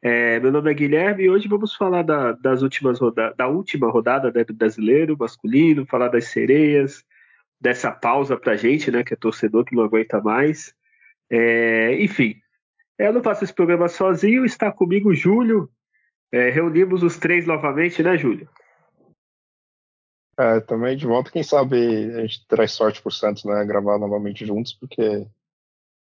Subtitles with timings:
[0.00, 3.90] É, meu nome é Guilherme e hoje vamos falar da, das últimas roda da última
[3.90, 7.04] rodada né, do brasileiro masculino, falar das sereias,
[7.60, 10.72] dessa pausa para gente, né, que é torcedor que não aguenta mais.
[11.28, 12.36] É, enfim,
[12.96, 15.68] eu não faço esse programa sozinho, está comigo o Júlio.
[16.30, 18.48] É, reunimos os três novamente, né, Júlio?
[20.38, 23.64] É, também de volta, quem sabe a gente traz sorte pro Santos, né?
[23.64, 25.26] Gravar novamente juntos, porque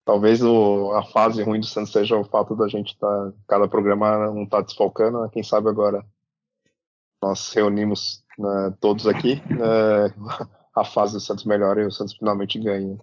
[0.06, 3.06] talvez o, a fase ruim do Santos seja o fato da gente estar.
[3.08, 5.28] Tá, cada programa não tá desfalcando, né?
[5.30, 6.06] Quem sabe agora
[7.20, 10.14] nós reunimos né, todos aqui, né,
[10.74, 12.96] a fase do Santos melhora e o Santos finalmente ganha.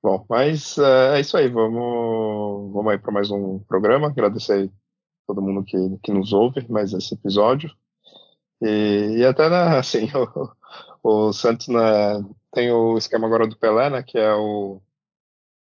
[0.00, 4.06] Bom, mas é, é isso aí, vamos, vamos aí para mais um programa.
[4.06, 4.70] Agradecer
[5.26, 7.70] todo mundo que, que nos ouve mais esse episódio.
[8.62, 10.08] E, e até, né, assim,
[11.02, 14.80] o, o Santos né, tem o esquema agora do Pelé, né, que é o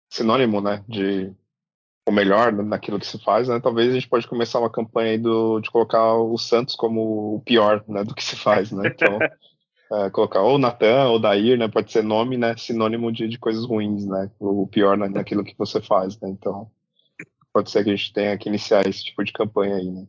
[0.09, 1.33] sinônimo, né, de
[2.08, 5.17] o melhor naquilo que se faz, né, talvez a gente pode começar uma campanha aí
[5.17, 9.19] do, de colocar o Santos como o pior, né, do que se faz, né, então...
[9.89, 11.67] É, colocar ou Natan ou Dair, né?
[11.67, 12.58] Pode ser nome, né?
[12.58, 14.30] Sinônimo de, de coisas ruins, né?
[14.39, 16.30] O pior né, naquilo que você faz, né?
[16.30, 16.69] Então,
[17.53, 20.05] pode ser que a gente tenha que iniciar esse tipo de campanha aí, né?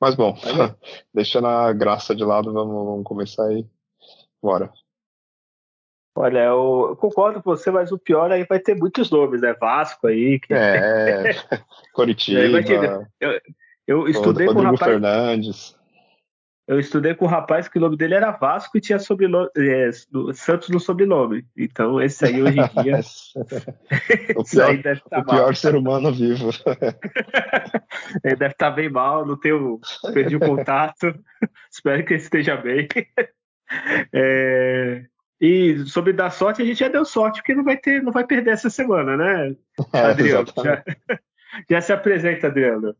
[0.00, 0.34] Mas bom,
[1.12, 3.66] deixando a graça de lado, vamos, vamos começar aí.
[4.42, 4.72] Bora.
[6.18, 9.54] Olha, eu, concordo com você, mas o pior aí vai ter muitos nomes, né?
[9.60, 10.40] Vasco aí.
[10.40, 10.54] Que...
[10.54, 11.34] É,
[11.92, 12.58] Coritiba.
[13.20, 13.38] eu,
[13.86, 14.92] eu, estudei Rodrigo com o rapaz.
[14.92, 15.76] Fernandes.
[16.66, 19.90] Eu estudei com um rapaz que o nome dele era Vasco e tinha sobrenome, é,
[20.32, 21.44] Santos no sobrenome.
[21.54, 23.00] Então, esse aí hoje em dia.
[24.34, 26.48] o pior, tá o pior ser humano vivo.
[28.24, 29.78] ele deve estar tá bem mal, não tenho.
[30.14, 31.14] Perdi o contato.
[31.70, 32.88] Espero que ele esteja bem.
[34.12, 35.04] É,
[35.40, 38.26] e sobre dar sorte, a gente já deu sorte, porque não vai ter, não vai
[38.26, 39.56] perder essa semana, né,
[39.92, 40.46] é, Adriano?
[40.56, 40.84] Já,
[41.70, 42.96] já se apresenta, Adriano.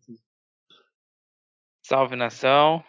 [1.83, 2.85] Salve nação.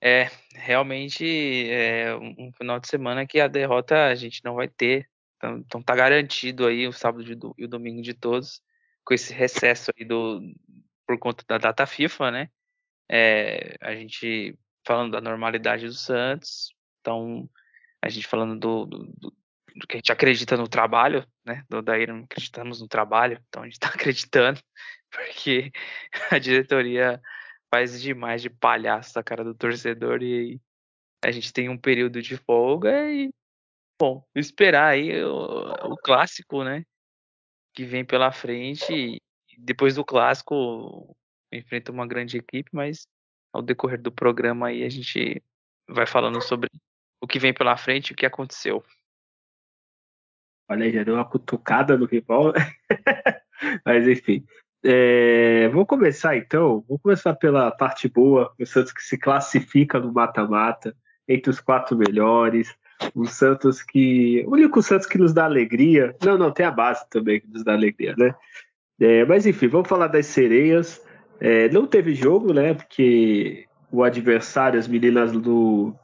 [0.00, 5.08] É, realmente é um final de semana que a derrota a gente não vai ter.
[5.36, 7.24] Então, então tá garantido aí o sábado
[7.56, 8.62] e o domingo de todos,
[9.04, 10.40] com esse recesso aí do,
[11.06, 12.50] por conta da data FIFA, né?
[13.08, 17.48] É, a gente falando da normalidade do Santos, então
[18.02, 19.32] a gente falando do, do,
[19.76, 21.64] do que a gente acredita no trabalho, né?
[21.68, 24.60] Do daí não acreditamos no trabalho, então a gente tá acreditando,
[25.10, 25.70] porque
[26.30, 27.20] a diretoria
[27.70, 30.60] faz demais de palhaço da cara do torcedor e
[31.24, 33.30] a gente tem um período de folga e,
[33.98, 36.84] bom, esperar aí o, o clássico, né?
[37.74, 39.20] Que vem pela frente e
[39.58, 41.14] depois do clássico
[41.52, 43.06] enfrenta uma grande equipe, mas
[43.52, 45.42] ao decorrer do programa aí a gente
[45.88, 46.70] vai falando sobre
[47.26, 48.82] o que vem pela frente e o que aconteceu.
[50.70, 52.52] Olha já deu uma cutucada no rival.
[53.84, 54.46] mas enfim,
[54.84, 60.12] é, vou começar então, vou começar pela parte boa, o Santos que se classifica no
[60.12, 60.96] mata-mata,
[61.28, 62.72] entre os quatro melhores,
[63.14, 64.44] o Santos que.
[64.46, 66.14] O único Santos que nos dá alegria.
[66.24, 68.34] Não, não, tem a base também que nos dá alegria, né?
[69.00, 71.04] É, mas enfim, vamos falar das sereias.
[71.40, 72.72] É, não teve jogo, né?
[72.74, 75.94] Porque o adversário, as meninas do.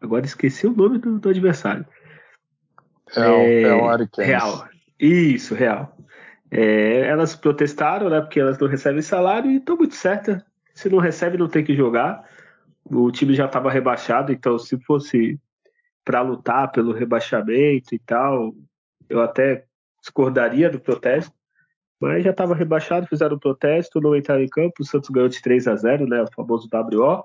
[0.00, 1.86] Agora esqueci o nome do, do adversário.
[3.08, 4.68] Real, é, Real Real.
[4.98, 5.96] Isso, Real.
[6.50, 8.20] É, elas protestaram, né?
[8.20, 10.42] Porque elas não recebem salário e estão muito certas.
[10.74, 12.28] Se não recebe, não tem que jogar.
[12.84, 15.38] O time já estava rebaixado, então se fosse
[16.04, 18.52] para lutar pelo rebaixamento e tal,
[19.08, 19.64] eu até
[20.00, 21.32] discordaria do protesto.
[22.00, 24.74] Mas já estava rebaixado, fizeram o protesto, não entraram em campo.
[24.80, 26.22] O Santos ganhou de 3 a 0 né?
[26.22, 27.24] O famoso WO.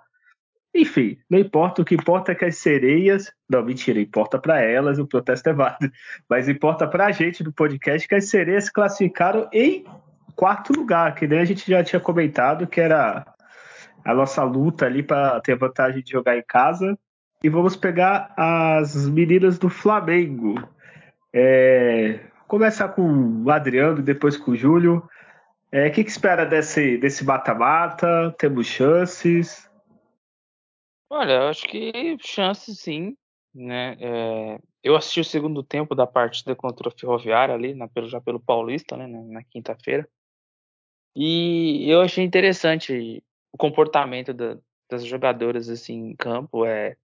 [0.75, 3.31] Enfim, não importa, o que importa é que as sereias.
[3.49, 5.89] Não, mentira, importa para elas, o protesto é válido.
[6.29, 9.85] Mas importa para a gente do podcast que as sereias se classificaram em
[10.35, 13.25] quarto lugar, que nem a gente já tinha comentado, que era
[14.03, 16.99] a nossa luta ali para ter vantagem de jogar em casa.
[17.41, 20.61] E vamos pegar as meninas do Flamengo.
[21.33, 22.19] É,
[22.49, 24.97] começar com o Adriano, depois com o Júlio.
[24.97, 25.01] O
[25.71, 28.35] é, que, que espera desse mata-mata?
[28.37, 29.69] Temos chances?
[31.09, 33.15] Olha, eu acho que chance sim,
[33.53, 33.95] né?
[33.99, 38.39] É, eu assisti o segundo tempo da partida contra o Ferroviário ali, na, já pelo
[38.39, 40.07] Paulista, né, na, na quinta-feira.
[41.15, 44.57] E eu achei interessante o comportamento da,
[44.89, 46.97] das jogadoras assim em campo é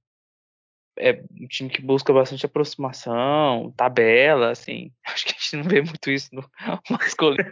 [0.97, 4.91] é um time que busca bastante aproximação, tabela, assim.
[5.07, 6.43] Acho que a gente não vê muito isso no
[6.89, 7.49] masculino.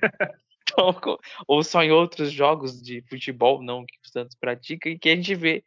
[0.62, 1.18] Então,
[1.48, 5.16] ou só em outros jogos de futebol, não que o Santos pratica, e que a
[5.16, 5.64] gente vê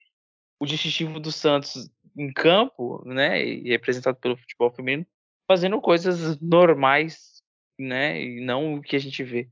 [0.63, 5.05] o distintivo do Santos em campo, né, e representado pelo futebol feminino,
[5.45, 7.43] fazendo coisas normais,
[7.77, 9.49] né, e não o que a gente vê.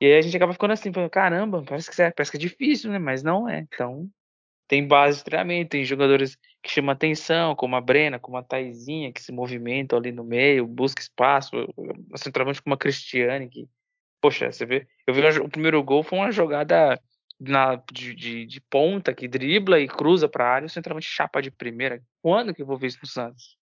[0.00, 2.40] E aí a gente acaba ficando assim, falando, caramba, parece que, é, parece que é
[2.40, 3.58] difícil, né, mas não é.
[3.58, 4.08] Então,
[4.68, 9.12] tem base de treinamento, tem jogadores que chamam atenção, como a Brena, como a Taizinha,
[9.12, 11.50] que se movimentam ali no meio, busca espaço,
[12.14, 13.68] centralmente como a Cristiane, que,
[14.20, 16.96] poxa, você vê, eu vi o primeiro gol foi uma jogada
[17.50, 22.02] na, de, de, de, ponta que dribla e cruza para área, centralmente chapa de primeira.
[22.22, 23.56] Quando que eu vou ver isso no Santos?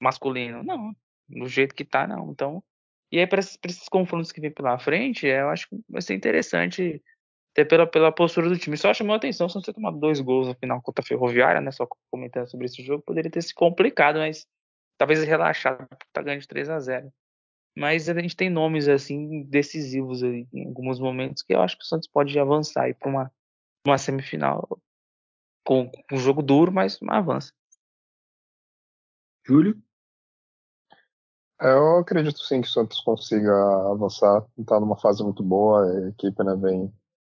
[0.00, 0.62] Masculino?
[0.62, 0.94] Não,
[1.28, 2.30] do jeito que tá, não.
[2.30, 2.62] Então,
[3.10, 6.14] e aí para esses, esses confrontos que vem pela frente, eu acho que vai ser
[6.14, 7.02] interessante
[7.52, 8.76] até pela, pela postura do time.
[8.76, 11.70] Só chamou a atenção se você tomar dois gols no final contra a Ferroviária, né?
[11.70, 14.46] Só comentando sobre esse jogo, poderia ter se complicado, mas
[14.98, 17.12] talvez relaxado, tá ganhando de 3 a 0
[17.76, 21.84] Mas a gente tem nomes assim decisivos aí, em alguns momentos que eu acho que
[21.84, 23.32] o Santos pode avançar para uma,
[23.86, 24.80] uma semifinal
[25.66, 27.52] com, com um jogo duro, mas avança.
[29.46, 29.82] Júlio?
[31.60, 33.52] É, eu acredito sim que o Santos consiga
[33.90, 34.46] avançar.
[34.58, 36.92] Está numa fase muito boa, a equipe né, vem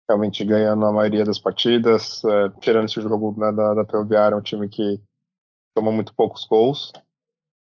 [0.08, 2.23] realmente ganhando a maioria das partidas.
[2.25, 5.00] É, tirando esse jogo né, da, da é um time que
[5.75, 6.93] toma muito poucos gols.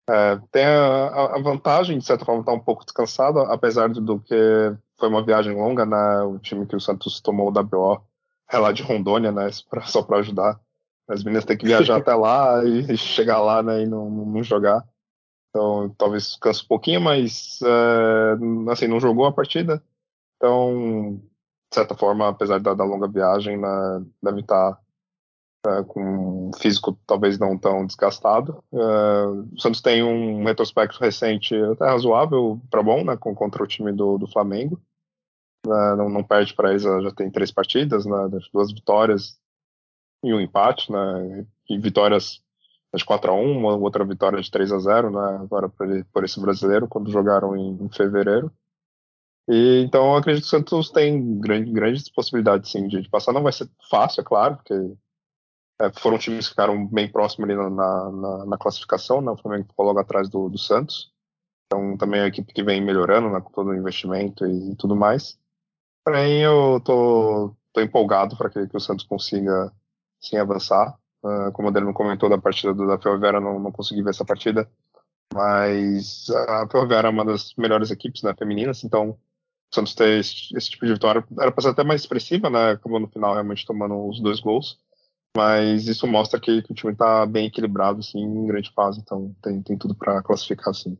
[0.09, 4.19] É, tem a, a, vantagem, de certa forma, estar tá um pouco descansado, apesar do
[4.19, 4.35] que
[4.97, 6.21] foi uma viagem longa, né?
[6.23, 8.01] O time que o Santos tomou da BO
[8.51, 9.49] é lá de Rondônia, né?
[9.85, 10.59] Só para ajudar.
[11.07, 14.83] As meninas têm que viajar até lá e chegar lá né, e não, não jogar.
[15.49, 19.83] Então, talvez canse um pouquinho, mas é, assim, não jogou a partida.
[20.37, 21.21] Então,
[21.71, 24.79] de certa forma, apesar da, da longa viagem, né, deve estar
[25.67, 28.63] uh, com um físico talvez não tão desgastado.
[28.71, 33.67] Uh, o Santos tem um retrospecto recente até razoável para bom, né, com, contra o
[33.67, 34.81] time do, do Flamengo.
[35.65, 38.15] Uh, não, não, perde para eles, já tem três partidas, né,
[38.51, 39.39] duas vitórias
[40.23, 42.41] e um empate, né, e vitórias
[42.95, 46.23] de 4 a 1 uma outra vitória de 3 a 0 né, agora por, por
[46.23, 48.51] esse brasileiro, quando jogaram em, em fevereiro.
[49.49, 53.33] E, então acredito que o Santos tem grande, grandes possibilidades sim, de, de, passar.
[53.33, 54.73] Não vai ser fácil, é claro, porque
[55.83, 59.31] é, foram times que ficaram bem próximos ali na, na, na, classificação, né?
[59.31, 61.11] o Flamengo ficou logo atrás do, do, Santos.
[61.65, 64.75] Então também é a equipe que vem melhorando né, com todo o investimento e, e
[64.75, 65.37] tudo mais.
[66.05, 69.71] Porém, eu tô, tô empolgado para que, que, o Santos consiga
[70.21, 70.97] sim avançar.
[71.23, 74.25] Uh, como o Adriano comentou da partida do, da Ferroviária, não, não consegui ver essa
[74.25, 74.69] partida.
[75.33, 79.17] Mas a Ferroviária é uma das melhores equipes né, femininas, então
[79.73, 82.71] Santos ter esse, esse, tipo de vitória era para ser até mais expressiva, né?
[82.71, 84.77] Acabou no final realmente tomando os dois gols.
[85.35, 88.99] Mas isso mostra que, o time está bem equilibrado, assim, em grande fase.
[88.99, 90.97] Então tem, tem tudo para classificar, assim.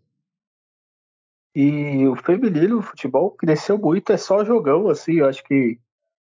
[1.56, 5.14] E o feminino, o futebol cresceu muito, é só jogão, assim.
[5.18, 5.80] Eu acho que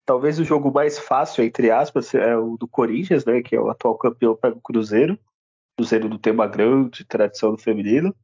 [0.05, 3.41] talvez o jogo mais fácil, entre aspas, é o do Corinthians, né?
[3.41, 5.19] Que é o atual campeão para o Cruzeiro.
[5.77, 8.15] Cruzeiro não tem uma grande tradição no feminino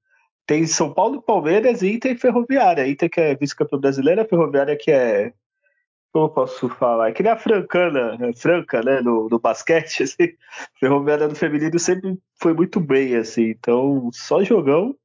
[0.48, 2.88] tem São Paulo Palmeiras e Inter e Ferroviária.
[2.88, 5.34] Inter que é vice-campeão brasileiro, Ferroviária que é.
[6.12, 7.10] Como posso falar?
[7.10, 8.32] É que nem a Francana, né?
[8.34, 9.00] Franca, né?
[9.00, 10.02] No, no basquete.
[10.04, 10.34] Assim.
[10.80, 13.50] Ferroviária no feminino sempre foi muito bem, assim.
[13.50, 14.96] Então, só jogão.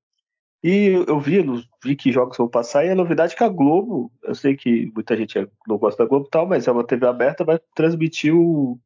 [0.63, 1.43] E eu vi,
[1.83, 4.89] vi que jogos vão passar, e a novidade é que a Globo, eu sei que
[4.95, 8.33] muita gente não gosta da Globo e tal, mas é uma TV aberta, vai transmitir
[8.33, 8.79] o,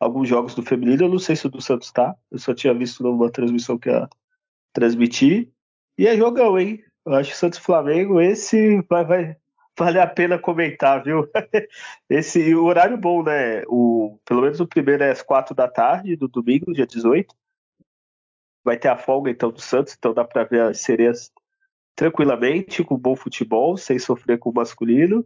[0.00, 1.04] alguns jogos do feminino.
[1.04, 2.14] Eu não sei se o do Santos tá.
[2.30, 4.08] Eu só tinha visto numa transmissão que ia
[4.72, 5.50] transmitir.
[5.98, 6.82] E é jogão, hein?
[7.04, 9.36] Eu acho que Santos Flamengo, esse vai, vai
[9.78, 11.30] vale a pena comentar, viu?
[12.10, 13.62] Esse o horário bom, né?
[13.68, 17.34] O, pelo menos o primeiro é às quatro da tarde, do domingo, dia 18.
[18.64, 21.32] Vai ter a folga então do Santos, então dá para ver as sereias
[21.94, 25.24] tranquilamente, com bom futebol, sem sofrer com o masculino.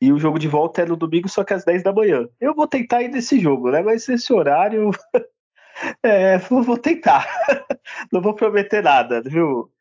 [0.00, 2.28] E o jogo de volta é no domingo, só que às 10 da manhã.
[2.38, 3.82] Eu vou tentar ir nesse jogo, né?
[3.82, 4.90] Mas esse horário.
[6.02, 7.26] é, vou tentar.
[8.12, 9.72] Não vou prometer nada, viu?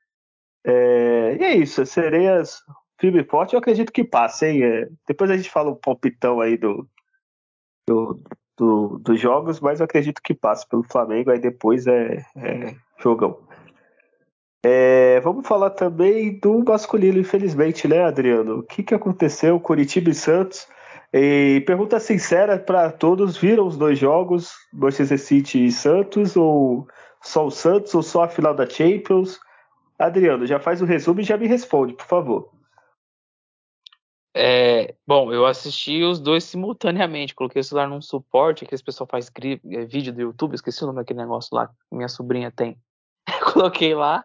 [0.65, 2.63] É, e é isso, sereias
[2.99, 4.63] firme e forte, eu acredito que passe, hein?
[4.63, 6.87] É, depois a gente fala um palpitão aí do,
[7.87, 8.19] do,
[8.57, 13.39] do, dos jogos, mas eu acredito que passe pelo Flamengo, aí depois é, é jogão.
[14.65, 18.59] É, vamos falar também do masculino, infelizmente, né, Adriano?
[18.59, 19.59] O que, que aconteceu?
[19.59, 20.67] Curitiba e Santos.
[21.13, 26.87] E pergunta sincera para todos: viram os dois jogos, Manchester City e Santos, ou
[27.21, 29.39] só o Santos, ou só a final da Champions?
[29.97, 32.56] Adriano, já faz o resumo e já me responde, por favor.
[34.39, 37.33] É, bom, eu assisti os dois simultaneamente.
[37.33, 40.53] Coloquei o celular num suporte que esse pessoal faz é, vídeo do YouTube.
[40.53, 42.79] Esqueci o nome daquele negócio lá que minha sobrinha tem.
[43.51, 44.23] Coloquei lá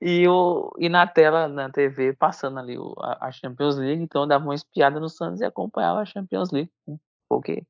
[0.00, 4.00] e, o, e na tela, na TV, passando ali o, a, a, Champions League.
[4.00, 6.70] Então eu dava uma espiada no Santos e acompanhava a Champions League.
[6.86, 6.96] Né?
[7.28, 7.64] Porque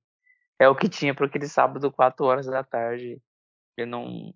[0.58, 3.18] é o que tinha para aquele sábado, 4 horas da tarde.
[3.78, 4.34] Eu não.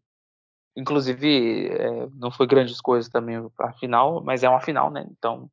[0.74, 5.06] Inclusive, é, não foi grandes coisas também a final, mas é uma final, né?
[5.10, 5.50] Então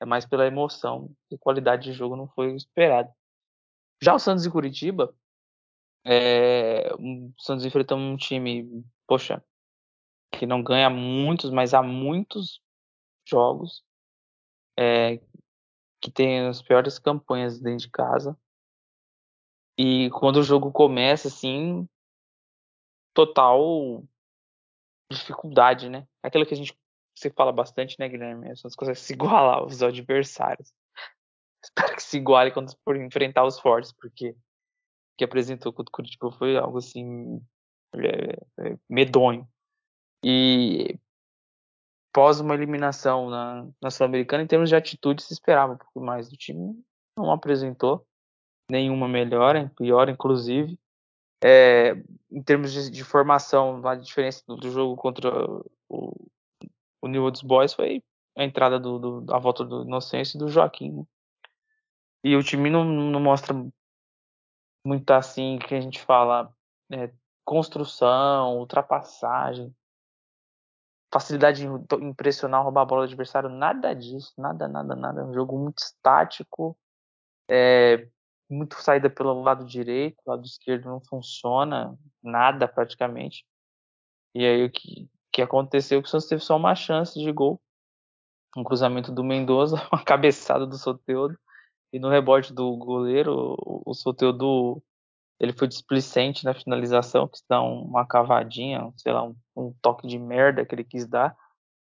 [0.00, 3.10] é mais pela emoção e qualidade de jogo não foi esperado.
[4.02, 5.14] Já o Santos e Curitiba,
[6.04, 9.42] é, o Santos enfrentando um time, poxa,
[10.32, 12.60] que não ganha muitos, mas há muitos
[13.26, 13.82] jogos,
[14.78, 15.18] é,
[16.00, 18.38] que tem as piores campanhas dentro de casa.
[19.78, 21.88] E quando o jogo começa, assim,
[23.14, 24.04] total
[25.10, 26.06] dificuldade, né?
[26.22, 26.76] Aquilo que a gente
[27.16, 28.46] você fala bastante, né, Guilherme?
[28.46, 30.72] As pessoas conseguem se igualar aos adversários.
[31.64, 34.36] Espero que se iguale quando for enfrentar os fortes, porque
[35.16, 37.42] que apresentou contra o Curitiba foi algo assim
[37.94, 39.48] é, é, medonho.
[40.22, 40.98] E
[42.12, 46.28] pós uma eliminação na, na Sul-Americana, em termos de atitude, se esperava um pouco mais
[46.28, 46.78] do time.
[47.18, 48.06] Não apresentou
[48.70, 50.78] nenhuma melhora, pior, inclusive.
[51.42, 51.92] É,
[52.30, 55.30] em termos de, de, formação, a diferença do, do jogo contra
[55.88, 56.28] o,
[57.06, 58.02] o New Old Boys foi
[58.36, 60.92] a entrada do, do, a volta do Inocêncio e do Joaquim.
[60.92, 61.04] Né?
[62.22, 63.54] E o time não, não, mostra
[64.84, 66.52] muito assim que a gente fala
[66.92, 67.10] é,
[67.44, 69.74] construção, ultrapassagem,
[71.12, 75.20] facilidade de impressionar, roubar a bola do adversário, nada disso, nada, nada, nada.
[75.20, 76.76] É um jogo muito estático,
[77.48, 78.08] é,
[78.50, 83.46] muito saída pelo lado direito, lado esquerdo não funciona, nada praticamente.
[84.34, 87.60] E aí o que que aconteceu que o Santos teve só uma chance de gol.
[88.56, 91.38] Um cruzamento do Mendoza, uma cabeçada do Soteudo.
[91.92, 94.82] E no rebote do goleiro, o Soteudo
[95.38, 100.18] ele foi displicente na finalização, que dá uma cavadinha, sei lá, um, um, toque de
[100.18, 101.36] merda que ele quis dar.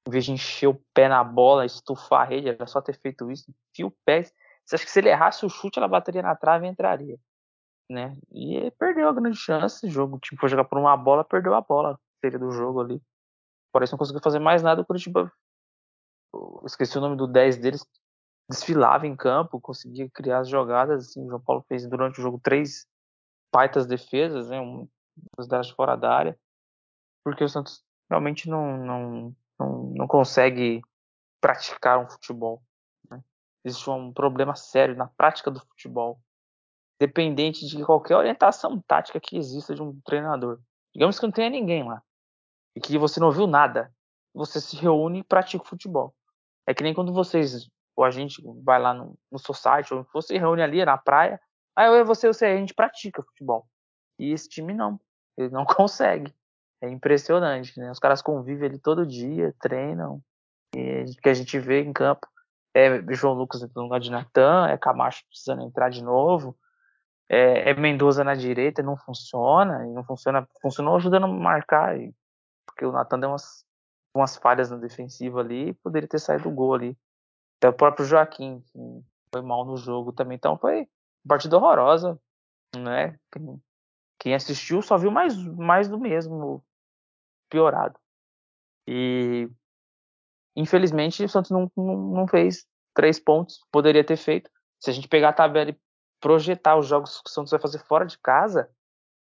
[0.09, 3.31] Em vez de encher o pé na bola, estufar a rede, era só ter feito
[3.31, 3.53] isso.
[3.71, 4.23] Enfia o pé.
[4.65, 7.19] Você acha que se ele errasse o chute, ela bateria na trave e entraria.
[7.91, 8.17] Né?
[8.33, 9.87] E perdeu a grande chance.
[9.87, 12.01] O jogo, tipo, foi jogar por uma bola, perdeu a bola.
[12.23, 13.03] Seria do jogo ali.
[13.75, 14.83] Porém, não conseguiu fazer mais nada.
[14.83, 15.33] O Curitiba,
[16.33, 17.85] eu esqueci o nome do 10 deles,
[18.49, 21.09] desfilava em campo, conseguia criar as jogadas.
[21.09, 22.87] Assim, o João Paulo fez durante o jogo três
[23.53, 24.89] baitas defesas, né, um,
[25.37, 26.39] duas delas fora da área,
[27.25, 30.81] porque o Santos realmente não, não, não, não consegue
[31.41, 32.63] praticar um futebol.
[33.11, 33.21] Né?
[33.65, 36.21] Existe um problema sério na prática do futebol,
[37.01, 40.61] dependente de qualquer orientação tática que exista de um treinador.
[40.95, 42.01] Digamos que não tenha ninguém lá
[42.77, 43.93] e que você não ouviu nada,
[44.35, 46.15] você se reúne e pratica futebol.
[46.67, 50.39] É que nem quando vocês, ou a gente vai lá no, no society, ou você
[50.39, 51.41] reúne ali na praia,
[51.77, 53.67] aí eu você, você, a gente pratica futebol.
[54.19, 55.01] E esse time não,
[55.37, 56.35] ele não consegue.
[56.83, 57.91] É impressionante, né?
[57.91, 60.21] Os caras convivem ali todo dia, treinam,
[60.75, 62.27] e que a gente vê em campo
[62.75, 66.57] é João Lucas no lugar de Natan, é Camacho precisando entrar de novo,
[67.29, 72.13] é, é Mendoza na direita, não funciona, e não funciona, funcionou ajudando a marcar, e
[72.67, 73.65] porque o Natan deu umas,
[74.15, 76.99] umas falhas na defensiva ali e poderia ter saído o gol ali.
[77.59, 80.37] Até o próprio Joaquim, que foi mal no jogo também.
[80.37, 82.19] Então foi uma partida horrorosa,
[82.77, 83.19] né?
[83.33, 83.63] Quem,
[84.19, 86.65] quem assistiu só viu mais, mais do mesmo,
[87.49, 87.99] piorado.
[88.87, 89.49] E
[90.57, 94.51] infelizmente o Santos não, não, não fez três pontos, poderia ter feito.
[94.81, 95.81] Se a gente pegar a tabela e
[96.21, 98.71] projetar os jogos que o Santos vai fazer fora de casa,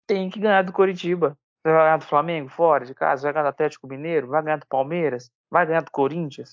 [0.06, 1.38] tem que ganhar do Coritiba.
[1.62, 3.22] Você vai ganhar do Flamengo fora de casa?
[3.22, 4.28] Vai ganhar do Atlético Mineiro?
[4.28, 5.30] Vai ganhar do Palmeiras?
[5.50, 6.50] Vai ganhar do Corinthians?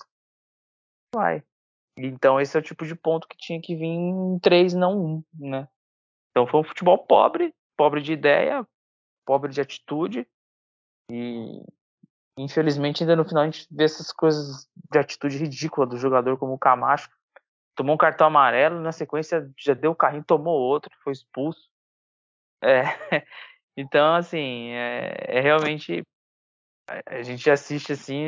[1.16, 1.44] Vai.
[1.98, 5.24] Então esse é o tipo de ponto que tinha que vir em três, não um,
[5.34, 5.68] né?
[6.32, 8.68] Então foi um futebol pobre, pobre de ideia,
[9.26, 10.28] pobre de atitude.
[11.10, 11.64] E
[12.38, 16.54] infelizmente ainda no final a gente vê essas coisas de atitude ridícula do jogador como
[16.54, 17.10] o Camacho.
[17.76, 21.70] Tomou um cartão amarelo, na sequência já deu o carrinho, tomou outro, foi expulso.
[22.62, 22.84] É,
[23.78, 26.02] Então, assim, é, é realmente.
[27.06, 28.28] A gente assiste assim,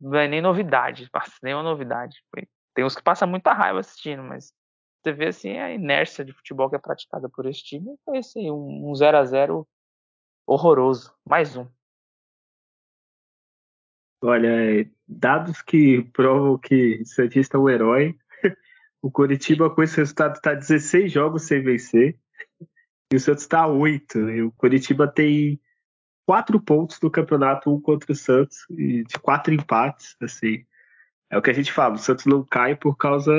[0.00, 1.08] não é nem novidade,
[1.42, 2.16] nem uma novidade.
[2.74, 4.50] Tem uns que passam muita raiva assistindo, mas
[5.02, 7.94] você vê assim a inércia de futebol que é praticada por esse time.
[8.02, 9.68] Foi assim, um 0 a 0
[10.46, 11.14] horroroso.
[11.24, 11.68] Mais um.
[14.22, 18.16] Olha, dados que provam que Santista é o herói.
[19.04, 22.16] O Coritiba, com esse resultado, está 16 jogos sem vencer.
[23.12, 24.18] E o Santos está a oito.
[24.18, 25.60] O Curitiba tem
[26.26, 30.16] quatro pontos no campeonato, um contra o Santos, e de quatro empates.
[30.22, 30.64] Assim.
[31.30, 33.30] é o que a gente fala, o Santos não cai por causa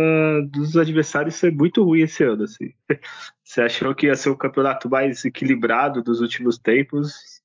[0.52, 2.44] dos adversários ser muito ruim esse ano.
[2.44, 2.72] Assim.
[3.44, 7.42] Você achou que ia ser o campeonato mais equilibrado dos últimos tempos?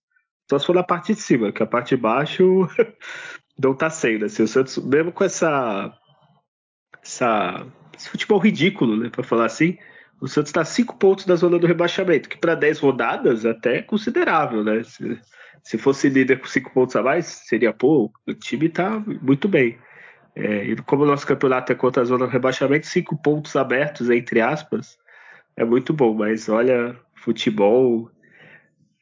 [0.51, 2.69] Só se for na parte de cima, que a parte de baixo
[3.59, 4.27] não tá sendo.
[4.27, 5.99] Assim, o Santos, mesmo com essa,
[7.03, 7.67] essa
[7.97, 9.79] esse futebol ridículo, né, para falar assim,
[10.21, 13.83] o Santos está cinco pontos da zona do rebaixamento, que para 10 rodadas até é
[13.83, 14.83] considerável, né?
[14.83, 15.21] Se,
[15.63, 18.19] se fosse líder com cinco pontos a mais, seria pouco.
[18.27, 19.79] O time está muito bem.
[20.35, 24.09] É, e como o nosso campeonato é contra a zona do rebaixamento, cinco pontos abertos,
[24.11, 24.99] entre aspas,
[25.57, 26.15] é muito bom.
[26.15, 28.11] Mas olha, futebol.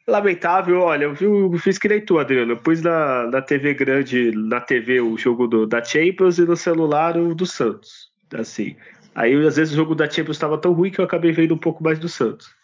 [0.09, 2.53] Lamentável, olha, eu, vi, eu fiz que nem tu, Adriano.
[2.53, 6.57] Eu pus na, na TV grande, na TV, o jogo do, da Champions e no
[6.57, 8.11] celular o do Santos.
[8.35, 8.77] Assim.
[9.17, 11.59] Aí, às vezes, o jogo da Champions estava tão ruim que eu acabei vendo um
[11.59, 12.55] pouco mais do Santos.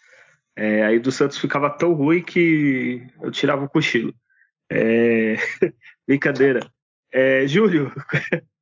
[0.55, 4.15] É, aí do Santos ficava tão ruim que eu tirava o cochilo.
[4.71, 5.37] É...
[6.07, 6.61] Brincadeira.
[7.11, 7.91] É, Júlio,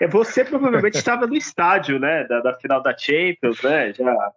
[0.00, 4.32] É, você provavelmente estava no estádio, né, da, da, final da Champions, né, já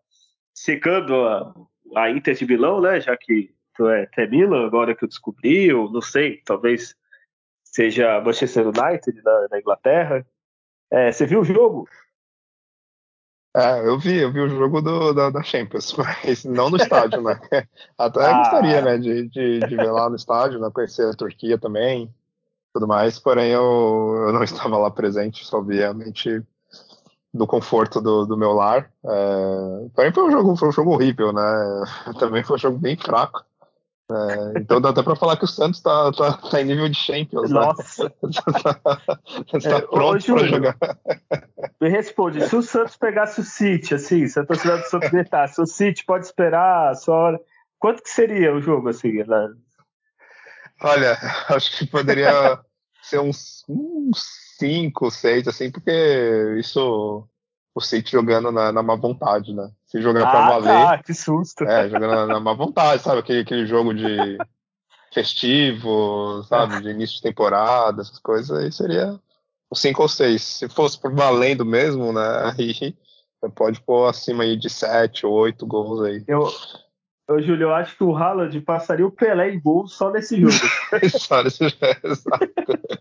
[0.54, 1.54] secando a,
[1.96, 5.08] a Inter de Milão, né, já que tu é, tu é Milan, agora que eu
[5.08, 6.94] descobri, ou não sei, talvez
[7.64, 10.26] seja Manchester United da, da Inglaterra.
[10.92, 11.88] É, você viu o jogo?
[13.56, 17.22] É, eu vi, eu vi o jogo do, da, da Champions, mas não no estádio,
[17.22, 17.40] né?
[17.98, 18.38] Até ah.
[18.40, 22.12] gostaria, né, de, de, de ver lá no estádio, né, conhecer a Turquia também,
[22.74, 26.42] tudo mais, porém eu, eu não estava lá presente, só vi realmente
[27.34, 28.92] do conforto do, do meu lar.
[29.04, 31.42] É, porém foi um jogo, foi um jogo horrível, né?
[32.20, 33.44] Também foi um jogo bem fraco.
[34.12, 36.98] É, então dá até para falar que o Santos está tá, tá em nível de
[36.98, 37.50] Champions.
[37.50, 37.60] Né?
[37.60, 38.14] Nossa!
[39.54, 40.78] Está é, pronto para jogar.
[41.80, 45.62] Me responde, se o Santos pegasse o City, assim, se a torcida do Santos gritasse,
[45.62, 47.42] o City pode esperar a sua hora,
[47.80, 49.14] quanto que seria o jogo, assim?
[49.24, 49.54] Né?
[50.82, 51.18] Olha,
[51.50, 52.60] acho que poderia
[53.02, 53.64] ser uns
[54.60, 57.28] 5, 6, assim, porque isso
[57.76, 59.72] o City jogando na, na má vontade, né?
[59.86, 60.88] Se jogando ah, pra valer.
[60.88, 61.64] Ah, que susto.
[61.64, 63.20] É, jogando na, na má vontade, sabe?
[63.20, 64.38] Aquele, aquele jogo de
[65.12, 66.82] festivo, sabe?
[66.82, 69.20] De início de temporada, essas coisas, aí seria
[69.70, 70.42] os 5 ou 6.
[70.42, 72.54] Se fosse por valendo mesmo, né?
[72.58, 72.96] Aí
[73.56, 76.24] pode pôr acima aí de 7 ou 8 gols aí.
[76.26, 76.50] Eu,
[77.28, 80.52] Ô, Júlio, eu acho que o Haaland passaria o Pelé em gol só nesse jogo.
[81.18, 82.54] só nesse jogo, exato.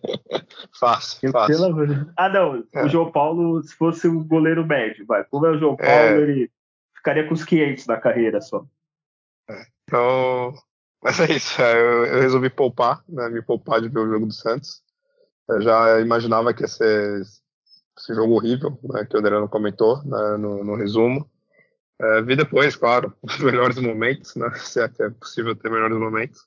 [0.79, 1.75] fácil, fácil.
[1.75, 2.13] Pela...
[2.17, 2.85] Ah, não, é.
[2.85, 5.25] o João Paulo, se fosse um goleiro médio, vai.
[5.25, 5.87] Como é o João é.
[5.87, 6.23] Paulo, é...
[6.23, 6.51] ele
[6.95, 8.65] ficaria com os 500 na carreira só.
[9.51, 9.67] É.
[9.83, 10.55] Então,
[11.03, 11.61] mas é isso.
[11.61, 14.83] É, eu, eu, resolvi poupar, né, me poupar de ver o jogo do Santos.
[15.49, 17.23] Eu já imaginava que ia ser
[17.99, 21.29] esse jogo horrível, né, que o Adriano comentou né, no, no resumo.
[22.03, 24.51] É, vi depois, claro, os melhores momentos, né?
[24.59, 26.41] Se é que é possível ter melhores momentos.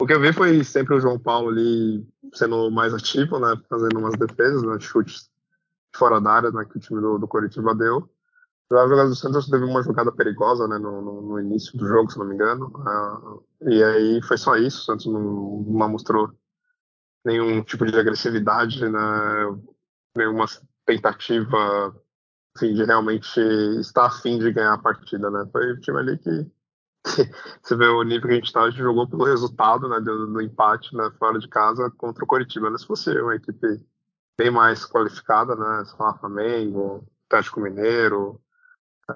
[0.00, 3.54] O que eu vi foi sempre o João Paulo ali sendo mais ativo, né?
[3.70, 4.78] Fazendo umas defesas, né?
[4.80, 5.30] Chutes
[5.94, 6.64] fora da área, né?
[6.64, 8.10] Que o time do, do Coritiba deu.
[8.70, 10.76] Já a jogada do Santos teve uma jogada perigosa, né?
[10.76, 12.66] No, no, no início do jogo, se não me engano.
[12.66, 14.80] Uh, e aí foi só isso.
[14.80, 16.32] O Santos não, não mostrou
[17.24, 18.98] nenhum tipo de agressividade, né?
[20.14, 20.46] Nenhuma
[20.84, 21.94] tentativa
[22.56, 23.40] assim, de realmente
[23.80, 25.46] estar afim de ganhar a partida, né?
[25.52, 26.50] Foi o time ali que,
[27.62, 30.26] você vê o nível que a gente tá, a gente jogou pelo resultado, né, do,
[30.26, 32.78] do, empate, né, fora de casa contra o Coritiba, né?
[32.78, 33.80] Se fosse uma equipe
[34.38, 38.40] bem mais qualificada, né, se falar Flamengo, Atlético Mineiro,
[39.10, 39.14] é,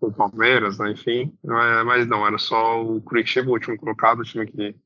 [0.00, 4.24] o Palmeiras, né, enfim, é, mas não, era só o Curitiba, o último colocado, o
[4.24, 4.76] time que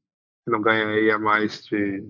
[0.47, 2.07] não ganha aí há mais de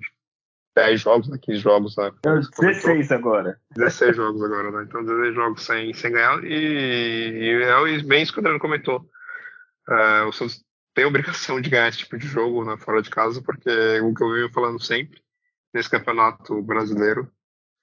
[0.74, 1.38] 10 jogos, né?
[1.40, 2.10] 15 jogos, né?
[2.58, 3.58] 16 agora.
[3.76, 4.84] 16 jogos agora, né?
[4.88, 6.42] Então 16 jogos sem, sem ganhar.
[6.44, 9.08] E, e é bem isso que o Adriano comentou.
[9.88, 13.42] É, o Santos tem obrigação de ganhar esse tipo de jogo né, fora de casa,
[13.42, 15.22] porque o que eu venho falando sempre
[15.72, 17.30] nesse campeonato brasileiro,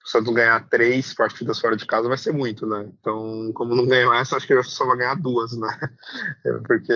[0.04, 2.90] o Santos ganhar três partidas fora de casa vai ser muito, né?
[2.98, 5.68] Então, como não ganhou essa, acho que só vai ganhar duas, né?
[6.66, 6.92] Porque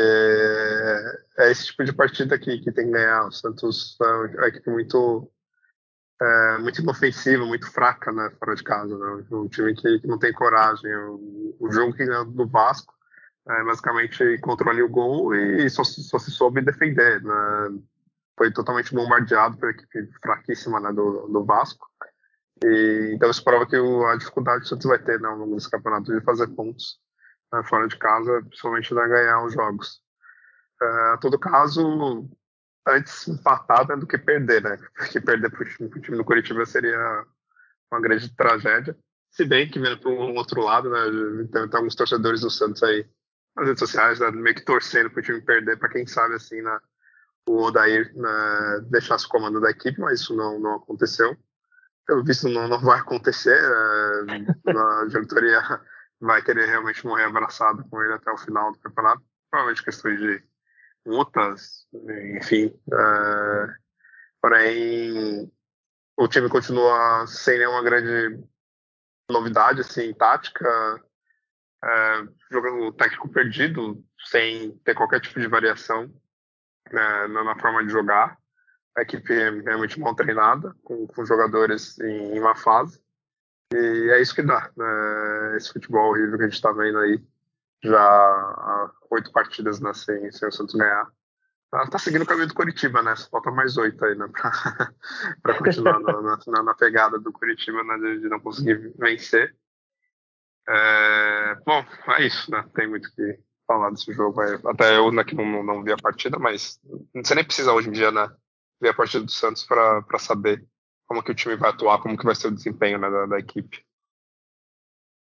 [1.39, 3.27] é esse tipo de partida que, que tem que ganhar.
[3.27, 5.31] O Santos é uma equipe muito
[6.21, 10.19] é, muito inofensiva, muito fraca, né, fora de casa, né, um time que, que não
[10.19, 10.95] tem coragem.
[10.95, 11.95] O, o jogo
[12.33, 12.95] do Vasco,
[13.49, 17.79] é, basicamente controle o gol e só, só se soube defender, né,
[18.37, 21.87] foi totalmente bombardeado pela equipe fraquíssima né, do, do Vasco.
[22.65, 25.37] E, então isso prova que o, a dificuldade que o Santos vai ter né, ao
[25.37, 26.99] longo desse campeonato de fazer pontos
[27.53, 30.01] né, fora de casa, principalmente né, ganhar os jogos.
[30.81, 32.29] É, a todo caso,
[32.87, 34.79] antes empatar né, do que perder, né?
[34.97, 37.25] Porque perder para o time do Curitiba seria
[37.91, 38.97] uma grande tragédia.
[39.31, 41.47] Se bem que vendo para um outro lado, né?
[41.53, 43.07] Tem, tem, alguns torcedores do Santos aí
[43.57, 46.61] nas redes sociais, né, meio que torcendo para o time perder, para quem sabe assim,
[46.61, 46.79] né,
[47.49, 51.37] o Odair né, deixasse o comando da equipe, mas isso não, não aconteceu.
[52.07, 53.57] pelo visto não, não vai acontecer.
[53.57, 55.61] É, a diretoria
[56.21, 59.23] vai querer realmente morrer abraçado com ele até o final do campeonato.
[59.51, 60.43] Provavelmente questões de
[61.07, 61.87] multas,
[62.37, 62.79] enfim.
[62.93, 63.67] É,
[64.41, 65.53] porém,
[66.17, 68.43] o time continua sem nenhuma grande
[69.31, 71.03] novidade assim, tática,
[71.85, 76.13] é, jogando técnico perdido, sem ter qualquer tipo de variação
[76.93, 78.39] né, na forma de jogar.
[78.97, 83.01] A equipe é realmente mal treinada, com, com jogadores em, em, uma fase.
[83.75, 85.57] E é isso que dá, né?
[85.57, 87.23] esse futebol horrível que a gente está vendo aí,
[87.83, 91.11] já há oito partidas né, sem, sem o Santos ganhar.
[91.71, 93.17] Tá, tá seguindo o caminho do Curitiba, né?
[93.17, 94.29] Só falta mais oito aí, né?
[94.33, 97.99] Pra, pra continuar na, na, na, pegada do Curitiba, né?
[97.99, 99.55] De, não conseguir vencer.
[100.69, 101.85] É, bom,
[102.17, 102.65] é isso, né?
[102.75, 104.41] Tem muito que falar desse jogo.
[104.41, 106.81] Até eu aqui não, não vi a partida, mas
[107.15, 108.29] você nem precisa hoje em dia, né?
[108.81, 110.65] Ver a partida do Santos para saber
[111.07, 113.39] como que o time vai atuar, como que vai ser o desempenho né, da, da
[113.39, 113.86] equipe.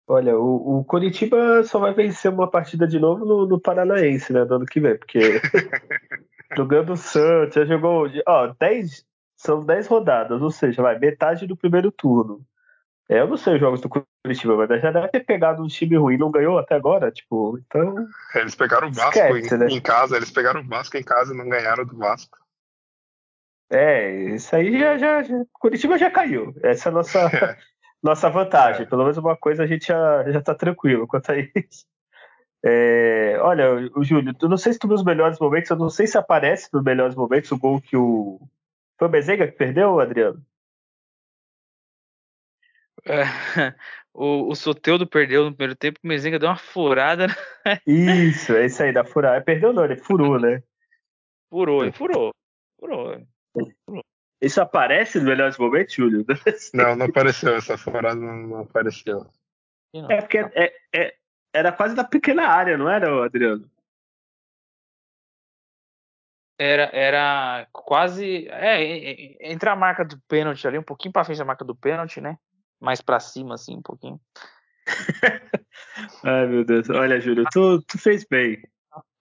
[0.09, 4.45] Olha, o, o Curitiba só vai vencer uma partida de novo no, no Paranaense, né,
[4.45, 5.19] do ano que vem, porque
[6.55, 11.57] jogando o Santos, já jogou, ó, 10, são 10 rodadas, ou seja, vai metade do
[11.57, 12.41] primeiro turno.
[13.09, 15.97] É, eu não sei os jogos do Curitiba, mas já deve ter pegado um time
[15.97, 18.07] ruim, não ganhou até agora, tipo, então...
[18.33, 19.67] Eles pegaram o Vasco esquece, em, né?
[19.67, 22.37] em, casa, eles pegaram o Vasco em casa e não ganharam do Vasco.
[23.69, 27.19] É, isso aí já, já, já Curitiba já caiu, essa é a nossa...
[27.27, 27.57] É.
[28.01, 28.83] nossa vantagem.
[28.83, 28.85] É.
[28.85, 31.85] Pelo menos uma coisa a gente já, já tá tranquilo quanto a isso.
[32.65, 35.89] É, olha, o Júlio, eu não sei se tu viu os melhores momentos, eu não
[35.89, 38.39] sei se aparece nos melhores momentos o gol que o.
[38.97, 40.43] Foi o Bezega que perdeu, Adriano?
[43.05, 43.23] É,
[44.13, 47.27] o, o Soteudo perdeu no primeiro tempo, o Mezenga deu uma furada.
[47.85, 49.43] Isso, é isso aí, da furada.
[49.43, 50.61] Perdeu não, ele furou, né?
[51.49, 52.33] Furou, ele furou.
[52.79, 53.21] Furou.
[53.53, 54.03] furou.
[54.41, 56.25] Isso aparece nos melhores momentos, Júlio?
[56.73, 57.55] Não, não apareceu.
[57.55, 59.25] Essa furada não, não apareceu.
[60.09, 61.15] É porque é, é,
[61.53, 63.69] era quase da pequena área, não era, Adriano?
[66.59, 68.47] Era, era quase.
[68.49, 72.21] É, entre a marca do pênalti ali, um pouquinho pra frente da marca do pênalti,
[72.21, 72.37] né?
[72.79, 74.19] Mais pra cima, assim, um pouquinho.
[76.23, 76.89] Ai, meu Deus.
[76.89, 78.61] Olha, Júlio, tu, tu fez bem.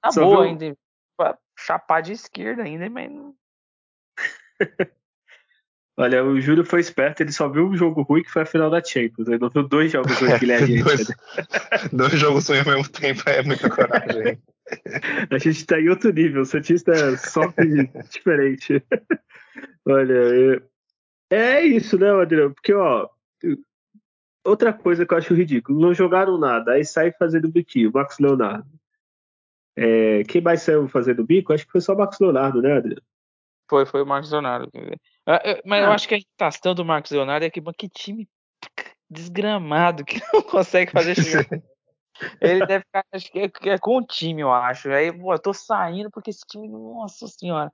[0.01, 0.51] Tá Só boa viu...
[0.51, 0.77] ainda.
[1.17, 3.11] Pra chapar de esquerda ainda, mas.
[5.99, 8.69] Olha, o Júlio foi esperto, ele só viu um jogo ruim que foi a final
[8.69, 9.29] da Champions.
[9.29, 11.09] Ele não viu dois jogos ruins que ele é dois,
[11.93, 14.39] dois jogos ruins ao mesmo tempo é muita coragem.
[15.31, 18.85] a gente tá em outro nível, o Santista sofre diferente.
[19.87, 20.63] Olha,
[21.31, 22.53] é, é isso, né, Adriano?
[22.53, 23.09] Porque, ó,
[24.45, 28.69] outra coisa que eu acho ridículo, não jogaram nada, aí sai fazendo biquinho, Max Leonardo.
[29.75, 31.53] É, quem mais saiu fazendo bico?
[31.53, 33.03] Acho que foi só o Max Leonardo, né, Adriano?
[33.69, 34.71] Foi, foi o Marcos Leonardo.
[35.27, 35.95] É, mas eu ah.
[35.95, 38.29] acho que a questão do Marcos Leonardo é que, que time
[39.11, 41.17] desgramado que não consegue fazer
[42.41, 44.89] Ele deve ficar acho que é, é, com o time, eu acho.
[44.91, 47.71] Aí, pô, eu tô saindo porque esse time, nossa senhora.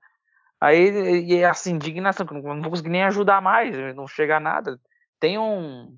[0.61, 4.81] Aí, e assim, indignação, que não vou conseguir nem ajudar mais, não chega a nada.
[5.21, 5.97] Tem um.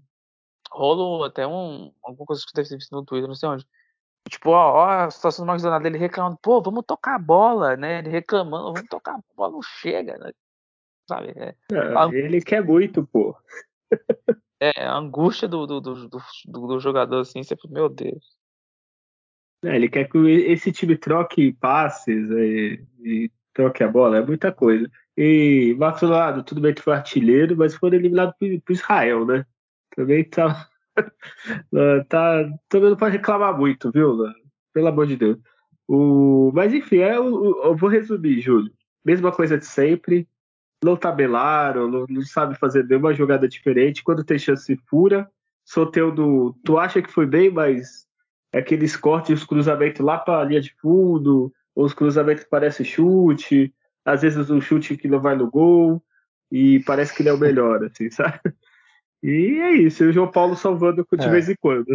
[0.70, 1.92] Rolo até um.
[2.02, 3.66] Alguma coisa que deve ter visto no Twitter, não sei onde.
[4.28, 7.76] Tipo, ó, ó a situação do Marcos Leonardo, ele reclamando, pô, vamos tocar a bola,
[7.76, 7.98] né?
[8.00, 10.32] Ele reclamando, vamos tocar a bola, não chega, né?
[11.08, 11.32] Sabe?
[11.36, 12.08] É, a...
[12.12, 13.36] Ele quer muito, pô.
[14.60, 18.24] é, a angústia do, do, do, do, do jogador, assim, você meu Deus.
[19.64, 24.52] É, ele quer que esse time troque passes e, e, troque a bola, é muita
[24.52, 24.90] coisa.
[25.16, 29.46] E Leonardo, tudo bem que foi artilheiro, mas foi eliminado pro, Israel, né?
[29.94, 30.68] Também tá
[32.08, 34.18] tá, também não pode reclamar muito, viu?
[34.72, 35.38] Pelo amor de Deus.
[35.88, 38.72] O, mas enfim, é, eu, eu vou resumir, Júlio.
[39.04, 40.28] Mesma coisa de sempre.
[40.84, 44.04] Não tabelaram, não, não sabe fazer nenhuma jogada diferente.
[44.04, 45.28] Quando tem chance, fura.
[45.64, 48.06] Soteudo, tu acha que foi bem, mas
[48.52, 52.84] aqueles cortes, os cruzamentos lá para a linha de fundo, ou os cruzamentos que parecem
[52.84, 56.02] chute, às vezes um chute que não vai no gol,
[56.52, 58.40] e parece que não é o melhor, assim, sabe?
[59.22, 61.30] E é isso, e o João Paulo salvando de é.
[61.30, 61.86] vez em quando.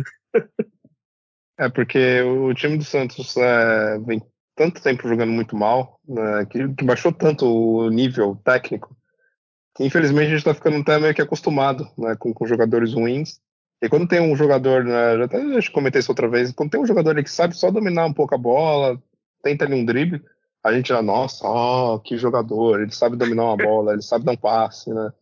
[1.58, 4.21] É, porque o time do Santos é, vem
[4.60, 8.93] tanto tempo jogando muito mal, né, que, que, baixou tanto o nível técnico,
[9.74, 13.39] que infelizmente a gente está ficando até meio que acostumado né, com, com jogadores ruins.
[13.82, 16.82] E quando tem um jogador, né, já até já comentei isso outra vez, quando tem
[16.82, 19.02] um jogador que sabe só dominar um pouco a bola,
[19.41, 20.22] tenta ali um drible,
[20.62, 24.34] a gente já, nossa, oh, que jogador, ele sabe dominar uma bola, ele sabe dar
[24.34, 25.13] um passe, né?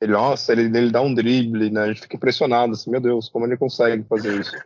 [0.00, 1.82] Ele, nossa, ele, ele dá um drible, né?
[1.82, 4.56] A gente fica impressionado, assim, meu Deus, como ele consegue fazer isso?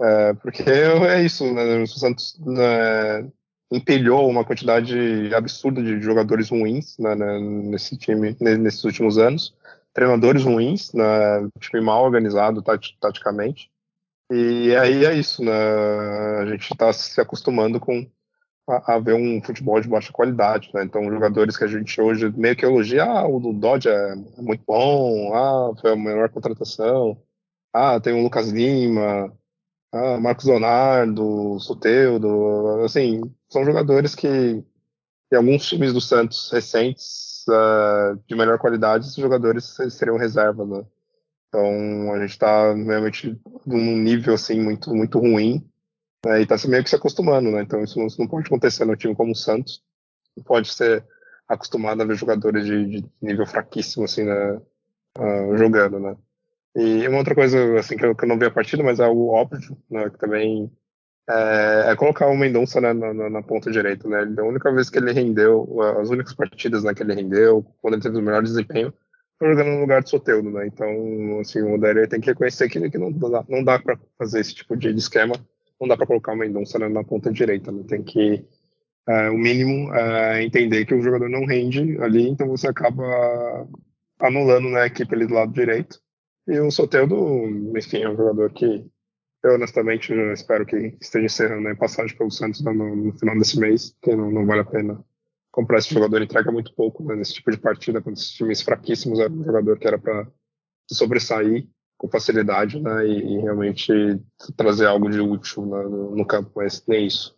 [0.00, 1.82] É, porque é isso, né?
[1.82, 3.30] O Santos né,
[3.70, 9.54] empilhou uma quantidade absurda de jogadores ruins né, né, nesse time nesses últimos anos.
[9.92, 11.04] treinadores ruins, né,
[11.60, 13.70] time mal organizado taticamente.
[14.30, 15.52] E aí é isso, né?
[15.52, 18.08] A gente está se acostumando com
[18.68, 20.84] a, a, ver um futebol de baixa qualidade, né?
[20.84, 25.34] Então, jogadores que a gente hoje meio que elogia, ah, o Dodge é muito bom,
[25.34, 27.20] ah, foi a melhor contratação,
[27.72, 29.32] ah, tem o Lucas Lima,
[29.92, 34.28] ah, Marcos Leonardo, Soteudo, assim, são jogadores que
[35.32, 40.84] em alguns times do Santos recentes uh, de melhor qualidade, esses jogadores seriam reserva, né?
[41.48, 45.68] Então a gente está realmente num nível assim muito muito ruim
[46.24, 46.40] né?
[46.40, 47.62] e está meio que se acostumando, né?
[47.62, 49.82] Então isso não, isso não, pode acontecer no time como o Santos,
[50.36, 51.04] não pode ser
[51.48, 54.60] acostumado a ver jogadores de, de nível fraquíssimo assim, né?
[55.18, 56.16] Uh, jogando, né?
[56.76, 59.04] E uma outra coisa assim que eu, que eu não vi a partida, mas é
[59.04, 60.08] algo óbvio, né?
[60.08, 60.70] Que também
[61.28, 64.26] é, é, colocar o Mendonça né, na, na, na, ponta direita, né?
[64.38, 68.02] A única vez que ele rendeu, as únicas partidas né, que ele rendeu, quando ele
[68.02, 68.92] teve o melhor desempenho,
[69.38, 70.66] foi jogando no lugar de Soteudo, né?
[70.66, 74.40] Então, assim, o Odair tem que reconhecer que, que não, dá, não dá para fazer
[74.40, 75.34] esse tipo de esquema,
[75.80, 77.84] não dá para colocar o Mendonça né, na ponta direita, né?
[77.88, 78.44] Tem que,
[79.08, 83.66] é, o mínimo, é entender que o jogador não rende ali, então você acaba
[84.18, 85.98] anulando né, a equipe ali do lado direito.
[86.46, 87.16] E o Soteudo,
[87.76, 88.84] enfim, é um jogador que
[89.42, 93.96] eu, honestamente, espero que esteja encerrando a passagem pelo Santos no, no, final desse mês,
[94.02, 95.02] que não, não vale a pena
[95.50, 96.20] comprar esse jogador.
[96.20, 99.18] Entrega muito pouco né, nesse tipo de partida, com esses times fraquíssimos.
[99.18, 100.26] É um jogador que era para
[100.90, 103.92] sobressair com facilidade né, e, e, realmente
[104.56, 107.36] trazer algo de útil né, no, no, campo, mas nem isso.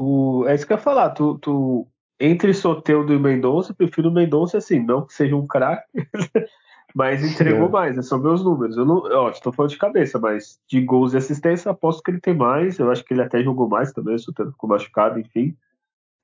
[0.00, 1.10] O, é isso que eu ia falar.
[1.10, 1.88] Tu, tu,
[2.20, 5.88] entre Soteudo e Mendonça, prefiro o Mendonça assim, não que seja um craque,
[6.94, 7.70] mas entregou é.
[7.70, 8.76] mais, é só ver os números.
[8.76, 12.20] Eu não, ó, estou falando de cabeça, mas de gols e assistência, aposto que ele
[12.20, 12.78] tem mais.
[12.78, 15.56] Eu acho que ele até jogou mais também, o Soteldo ficou machucado, enfim.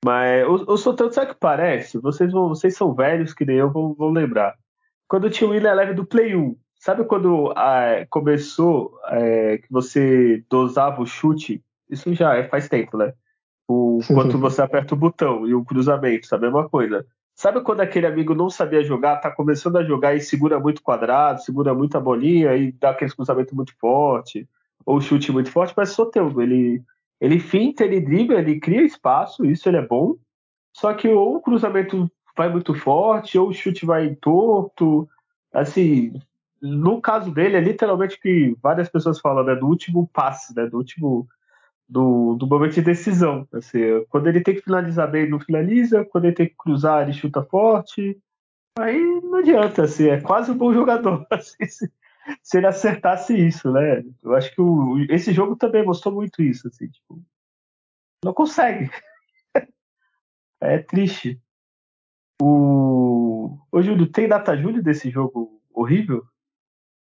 [0.03, 1.97] Mas o, o Soteldo, sabe o que parece?
[1.99, 4.55] Vocês, vão, vocês são velhos, que nem eu, vão, vão lembrar.
[5.07, 10.43] Quando tinha o William Leve do Play 1, sabe quando ah, começou é, que você
[10.49, 11.63] dosava o chute?
[11.89, 13.13] Isso já é, faz tempo, né?
[13.67, 16.45] O, quando você aperta o botão e o cruzamento, sabe?
[16.45, 17.05] É a mesma coisa.
[17.35, 21.43] Sabe quando aquele amigo não sabia jogar, tá começando a jogar e segura muito quadrado,
[21.43, 24.47] segura muito a bolinha e dá aquele cruzamento muito forte,
[24.85, 26.81] ou chute muito forte, mas Soteldo, ele,
[27.19, 30.15] ele finta, ele dribla, ele cria espaço, isso ele é bom,
[30.71, 35.07] só que ou o cruzamento vai muito forte, ou o chute vai torto,
[35.51, 36.13] assim,
[36.61, 40.77] no caso dele é literalmente que várias pessoas falam, né, do último passe, né, do
[40.77, 41.27] último
[41.87, 43.47] do, do momento de decisão.
[43.53, 46.05] Assim, quando ele tem que finalizar bem, ele não finaliza.
[46.05, 48.19] Quando ele tem que cruzar, ele chuta forte.
[48.77, 51.25] Aí não adianta, assim, é quase um bom jogador.
[51.31, 51.91] Assim, se,
[52.43, 54.03] se, ele acertasse isso, né?
[54.21, 57.23] Eu acho que o, esse jogo também mostrou muito isso, assim, tipo,
[58.23, 58.89] não consegue.
[60.59, 61.39] é triste.
[62.41, 63.57] O...
[63.71, 66.25] Ô, Júlio, tem data Júlio desse jogo horrível?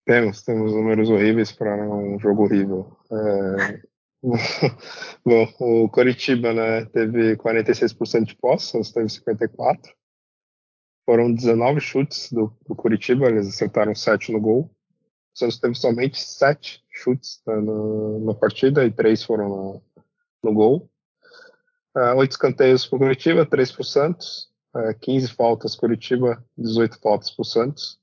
[0.06, 2.98] Temos, temos números horríveis para um jogo horrível.
[3.12, 3.82] É,
[5.24, 9.94] Bom, o Coritiba né, teve 46% de posse, Santos teve 54%.
[11.06, 14.70] Foram 19 chutes do, do Curitiba, eles acertaram 7 no gol.
[15.34, 19.84] O Santos teve somente 7 chutes né, no, na partida e 3 foram no,
[20.44, 20.90] no gol.
[21.96, 24.50] Uh, 8 escanteios para o Curitiba, 3 para o Santos.
[24.76, 28.00] Uh, 15 faltas Curitiba, 18 faltas para o Santos.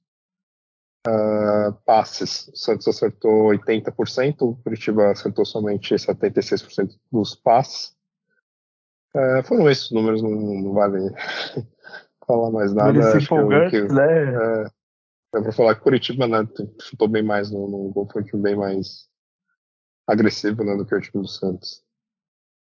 [1.06, 7.94] Uh, passes, o Santos acertou 80%, o Curitiba acertou somente 76% dos passes.
[9.14, 10.98] Uh, foram esses números, não, não vale
[12.26, 12.90] falar mais nada.
[12.90, 14.64] Eles empolgantes, que, né?
[14.64, 14.66] É,
[15.30, 16.48] para falar que o Curitiba né,
[16.80, 19.06] chutou bem mais no, no gol, foi um time bem mais
[20.06, 21.82] agressivo né, do que o time do Santos.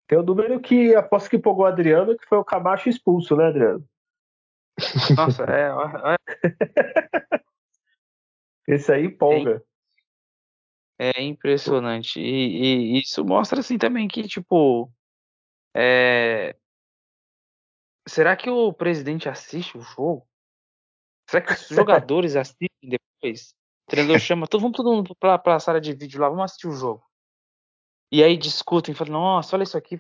[0.09, 3.37] Tem o um número que aposto que empolgou o Adriano, que foi o Camacho expulso,
[3.37, 3.85] né, Adriano?
[5.17, 5.71] Nossa, é.
[6.13, 7.39] é.
[8.67, 9.65] Esse aí empolga.
[10.99, 12.21] É, é impressionante.
[12.21, 14.91] E, e, isso mostra assim também que, tipo.
[15.77, 16.57] É...
[18.07, 20.27] Será que o presidente assiste o jogo?
[21.29, 23.55] Será que os jogadores assistem depois?
[23.87, 26.69] O treinador chama, todo, vamos todo mundo pra, pra sala de vídeo lá, vamos assistir
[26.69, 27.05] o jogo.
[28.11, 29.99] E aí discutem, falam, nossa, olha isso aqui.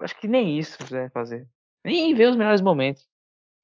[0.00, 1.48] Acho que nem isso deve fazer.
[1.84, 3.08] Nem ver os melhores momentos.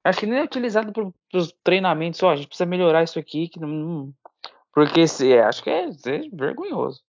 [0.07, 2.23] Acho que nem é utilizado para os treinamentos.
[2.23, 3.49] Ó, a gente precisa melhorar isso aqui.
[3.49, 4.13] Que não,
[4.71, 7.03] porque se, é, acho que é, é, vergonhoso.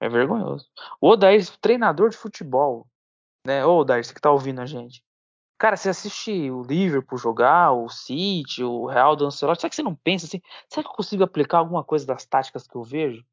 [0.00, 0.68] É vergonhoso.
[1.00, 2.86] O Odair, treinador de futebol,
[3.44, 3.66] né?
[3.66, 5.02] Ô, Odair, você que tá ouvindo a gente.
[5.58, 9.82] Cara, você assiste o Liverpool jogar, o City, o Real do Ancelotti, será que você
[9.82, 13.24] não pensa assim, será que eu consigo aplicar alguma coisa das táticas que eu vejo?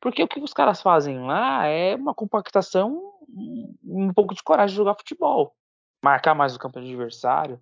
[0.00, 3.14] Porque o que os caras fazem lá é uma compactação,
[3.84, 5.54] um pouco de coragem de jogar futebol.
[6.02, 7.60] Marcar mais o campo adversário.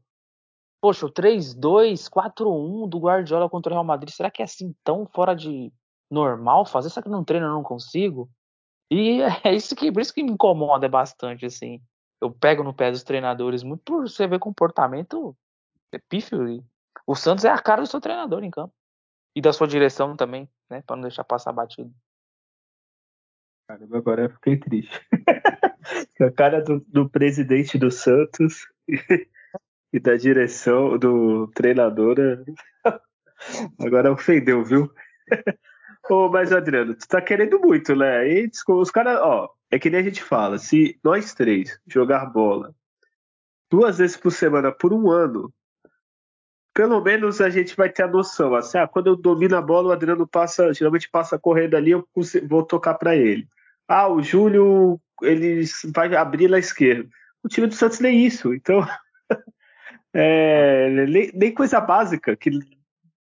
[0.81, 5.07] Poxa, o 3-2, 4-1 do Guardiola contra o Real Madrid, será que é assim tão
[5.07, 5.73] fora de
[6.11, 6.91] normal fazer?
[6.91, 8.31] Será que não treino eu não consigo?
[8.91, 11.81] E é isso que, por isso que me incomoda bastante, assim.
[12.21, 15.37] Eu pego no pé dos treinadores muito por você ver comportamento
[15.93, 16.65] é pífio.
[17.07, 18.75] O Santos é a cara do seu treinador em campo.
[19.35, 20.83] E da sua direção também, né?
[20.87, 21.93] Pra não deixar passar batido.
[23.69, 25.01] Caramba, agora eu fiquei triste.
[26.21, 28.67] a cara do, do presidente do Santos
[29.97, 32.17] e da direção do treinador
[33.81, 34.93] agora ofendeu, viu?
[36.11, 38.29] Ô, mas Adriano, tu tá querendo muito, né?
[38.29, 42.75] E, os caras, ó, é que nem a gente fala, se nós três jogar bola
[43.71, 45.53] duas vezes por semana por um ano,
[46.75, 48.55] pelo menos a gente vai ter a noção.
[48.55, 52.07] Assim, ah, quando eu domino a bola, o Adriano passa, geralmente passa correndo ali, eu
[52.47, 53.49] vou tocar para ele.
[53.89, 57.09] Ah, o Júlio, ele vai abrir na esquerda.
[57.43, 58.87] O time do Santos nem isso, então
[60.19, 62.37] é, nem, nem, coisa básica.
[62.37, 62.51] Que,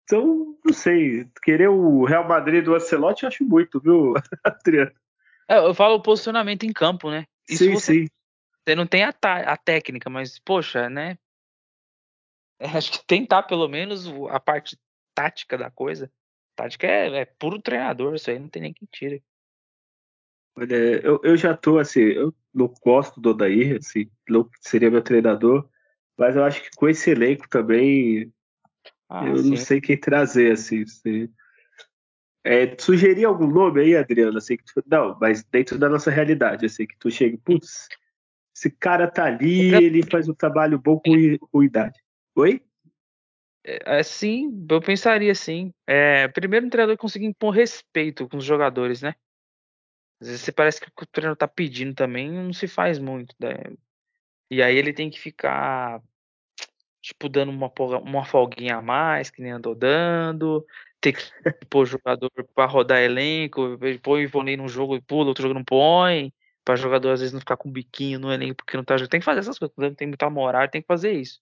[0.04, 4.92] então, não sei, querer o Real Madrid do Ancelotti eu acho muito, viu, Adriano?
[5.48, 7.24] É, eu falo posicionamento em campo, né?
[7.48, 8.06] Isso sim, você, sim.
[8.64, 9.14] Você não tem a,
[9.46, 11.18] a técnica, mas, poxa, né?
[12.60, 14.78] acho que tentar pelo menos a parte
[15.14, 16.10] tática da coisa.
[16.56, 19.22] Tática é, é puro treinador, isso aí não tem nem quem tire.
[20.56, 25.02] Olha, eu, eu já tô assim, eu não gosto do Odair, assim, não seria meu
[25.02, 25.68] treinador,
[26.16, 28.32] mas eu acho que com esse elenco também
[29.08, 29.50] ah, eu sim.
[29.50, 30.84] não sei quem trazer, assim.
[30.86, 31.30] Se,
[32.44, 34.38] é, sugerir algum nome aí, Adriano?
[34.38, 37.88] Assim, que tu, não, mas dentro da nossa realidade, assim, que tu chega, putz,
[38.54, 42.00] esse cara tá ali, ele faz um trabalho bom com, com idade.
[42.34, 42.60] Oi?
[43.64, 45.72] É, sim, eu pensaria assim.
[45.86, 49.14] É, primeiro, o treinador conseguir impor respeito com os jogadores, né?
[50.20, 53.34] Às vezes você parece que o treinador tá pedindo também, não se faz muito.
[53.40, 53.54] Né?
[54.50, 56.02] E aí ele tem que ficar,
[57.02, 60.64] tipo, dando uma, uma folguinha a mais, que nem andou dando.
[61.00, 61.22] Ter que
[61.70, 65.64] pôr jogador para rodar elenco, põe o Ivonei num jogo e pula, outro jogo não
[65.64, 66.32] põe.
[66.64, 69.10] Para jogador às vezes não ficar com biquinho no elenco porque não tá jogando.
[69.10, 71.40] Tem que fazer essas coisas, não tem muita moral, tem que fazer isso.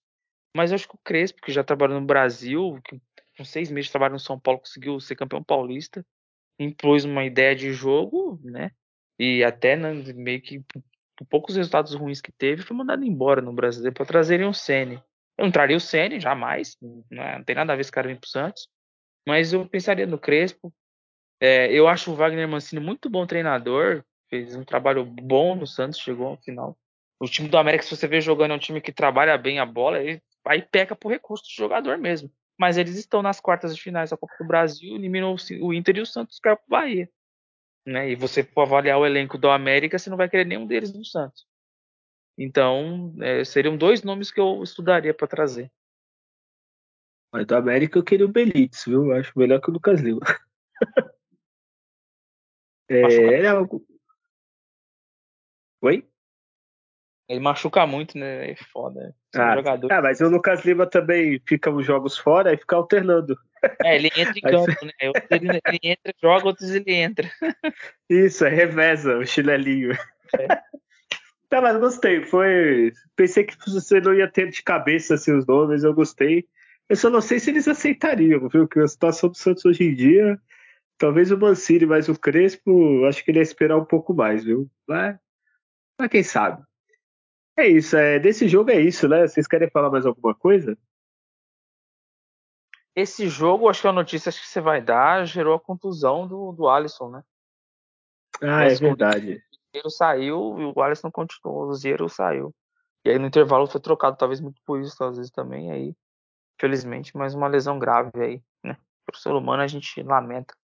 [0.55, 3.01] Mas eu acho que o Crespo, que já trabalhou no Brasil, que
[3.37, 6.05] com seis meses de trabalho no São Paulo, conseguiu ser campeão paulista,
[6.59, 8.71] impôs uma ideia de jogo, né?
[9.17, 10.63] E até né, meio que
[11.29, 15.01] poucos resultados ruins que teve, foi mandado embora no Brasileiro para trazerem o Ceni.
[15.37, 16.77] Eu não traria o Ceni, jamais,
[17.11, 17.37] né?
[17.37, 18.67] não tem nada a ver esse cara vir pro Santos,
[19.27, 20.73] mas eu pensaria no Crespo.
[21.39, 25.99] É, eu acho o Wagner Mancini muito bom treinador, fez um trabalho bom no Santos,
[25.99, 26.77] chegou ao final.
[27.19, 29.65] O time do América, se você vê jogando, é um time que trabalha bem a
[29.65, 32.31] bola, ele aí peca por recurso do jogador mesmo.
[32.59, 36.01] Mas eles estão nas quartas de finais da Copa do Brasil, eliminou o Inter e
[36.01, 37.09] o Santos caiu pro Bahia.
[37.85, 38.11] Né?
[38.11, 41.03] E você for avaliar o elenco do América, você não vai querer nenhum deles no
[41.03, 41.45] Santos.
[42.37, 45.71] Então, é, seriam dois nomes que eu estudaria para trazer.
[47.31, 49.05] Mas do América eu queria o Belitz, viu?
[49.07, 50.21] Eu acho melhor que o Lucas Lima.
[52.89, 53.85] é, é algo...
[55.81, 56.07] Oi?
[57.27, 58.51] Ele machuca muito, né?
[58.51, 59.15] É foda.
[59.35, 59.91] Ah, jogador.
[59.91, 63.35] ah, mas o Lucas Lima também fica os jogos fora e fica alternando.
[63.83, 64.91] É, ele entra em campo, né?
[65.29, 67.29] Ele, ele, entra, joga, outros ele entra.
[68.09, 69.91] Isso, é reveza o chinelinho.
[70.39, 70.47] É.
[71.49, 72.25] Tá, mas gostei.
[72.25, 72.91] Foi.
[73.15, 76.47] Pensei que você não ia ter de cabeça assim, os nomes, eu gostei.
[76.89, 78.67] Eu só não sei se eles aceitariam, viu?
[78.67, 80.39] Que a situação do Santos hoje em dia,
[80.97, 84.67] talvez o Mancini, mas o Crespo, acho que ele ia esperar um pouco mais, viu?
[84.87, 85.15] Mas,
[85.99, 86.63] mas quem sabe?
[87.55, 89.27] É isso, é, desse jogo é isso, né?
[89.27, 90.75] Vocês querem falar mais alguma coisa?
[92.95, 96.69] Esse jogo, acho que a notícia que você vai dar gerou a contusão do, do
[96.69, 97.23] Alisson, né?
[98.41, 99.43] Ah, é verdade.
[99.73, 102.53] O Zero saiu e o Alisson continuou, o Zero saiu.
[103.05, 105.95] E aí no intervalo foi trocado, talvez muito por isso, às vezes também, aí,
[106.59, 108.77] felizmente, mais uma lesão grave aí, né?
[109.05, 110.55] Pro ser humano a gente lamenta.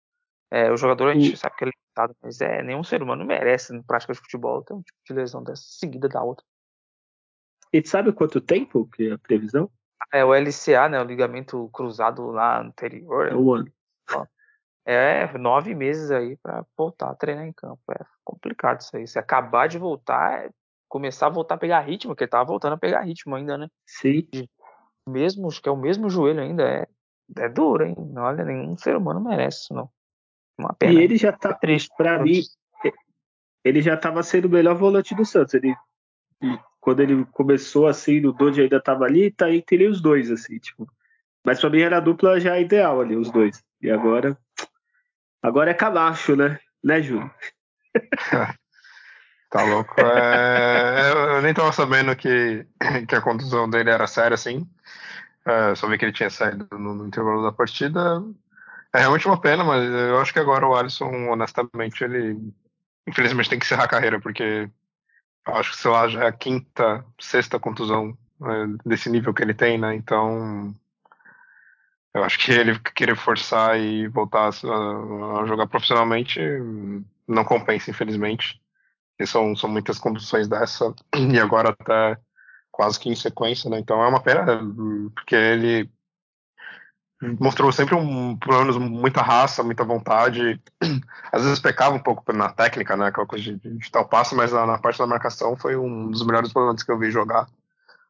[0.52, 1.38] É, o jogador a gente e...
[1.38, 4.74] sabe que é limitado, mas é, nenhum ser humano merece, na prática de futebol, ter
[4.74, 6.46] um tipo de lesão dessa seguida da outra.
[7.72, 9.70] E sabe quanto tempo que é a previsão?
[10.12, 11.00] É o LCA, né?
[11.00, 13.28] O ligamento cruzado lá anterior.
[13.28, 13.72] É um ano.
[14.86, 17.80] É nove meses aí para voltar a treinar em campo.
[17.92, 19.06] É complicado isso aí.
[19.06, 20.50] Se acabar de voltar, é
[20.88, 23.68] começar a voltar a pegar ritmo, porque ele tava voltando a pegar ritmo ainda, né?
[23.86, 24.28] Sim.
[25.08, 26.64] Mesmo, acho que é o mesmo joelho ainda.
[26.64, 26.88] É,
[27.38, 27.96] é duro, hein?
[28.18, 29.92] Olha, nenhum ser humano merece isso, não.
[30.58, 30.94] Uma pena.
[30.94, 31.94] E ele já tá, é triste.
[31.96, 32.42] Pra mim,
[33.64, 35.54] ele já tava sendo o melhor volante do Santos.
[35.54, 35.76] Ele
[36.90, 40.92] quando ele começou assim, o Dodge ainda tava ali, tá entre os dois, assim, tipo.
[41.46, 43.64] Mas pra mim era a dupla já ideal ali, os dois.
[43.80, 44.36] E agora.
[45.40, 46.60] Agora é Camacho, né?
[46.84, 47.30] Né, Júlio?
[49.52, 50.02] tá louco.
[50.02, 51.12] É...
[51.36, 52.66] Eu nem tava sabendo que,
[53.08, 54.68] que a contusão dele era séria assim.
[55.46, 58.24] É, só vi que ele tinha saído no, no, intervalo da partida.
[58.92, 62.52] É realmente uma pena, mas eu acho que agora o Alisson, honestamente, ele
[63.08, 64.68] infelizmente tem que encerrar a carreira, porque
[65.56, 69.54] acho que, sei lá, já é a quinta, sexta contusão é, desse nível que ele
[69.54, 69.96] tem, né?
[69.96, 70.74] Então,
[72.14, 76.40] eu acho que ele querer forçar e voltar a, a jogar profissionalmente
[77.28, 78.62] não compensa, infelizmente.
[79.20, 82.18] E são, são muitas conduções dessa, e agora até
[82.72, 83.80] quase que em sequência, né?
[83.80, 84.46] Então é uma pena,
[85.14, 85.90] porque ele
[87.40, 90.62] mostrou sempre um, pelo menos muita raça, muita vontade.
[91.32, 93.08] Às vezes pecava um pouco na técnica, né?
[93.08, 96.26] Aquela coisa de, de tal passo, mas na, na, parte da marcação foi um dos
[96.26, 97.48] melhores volantes que eu vi jogar.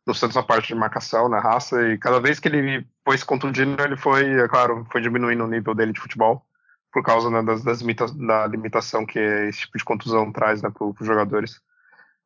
[0.05, 3.25] No Santos na parte de marcação, na raça, e cada vez que ele foi se
[3.25, 6.43] contundindo, ele foi, é claro, foi diminuindo o nível dele de futebol
[6.91, 10.69] por causa né, das, das limita da limitação que esse tipo de contusão traz né,
[10.71, 11.61] para os jogadores.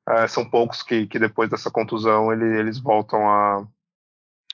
[0.08, 3.66] É, são poucos que, que depois dessa contusão ele, eles voltam a,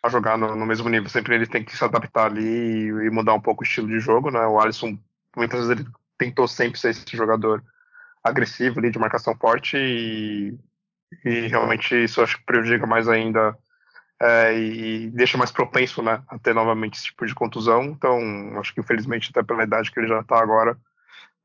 [0.01, 1.09] a jogar no, no, mesmo nível.
[1.09, 3.99] Sempre ele tem que se adaptar ali e, e, mudar um pouco o estilo de
[3.99, 4.31] jogo.
[4.31, 4.39] Né?
[4.45, 4.97] O Alisson,
[5.35, 7.63] muitas vezes, ele tentou sempre ser esse jogador
[8.23, 10.57] agressivo ali, de marcação forte e,
[11.23, 13.57] e realmente isso acho que prejudica mais ainda
[14.21, 17.83] é, e deixa mais propenso né, a ter novamente esse tipo de contusão.
[17.85, 18.19] Então,
[18.59, 20.77] acho que infelizmente, até pela idade que ele já está agora,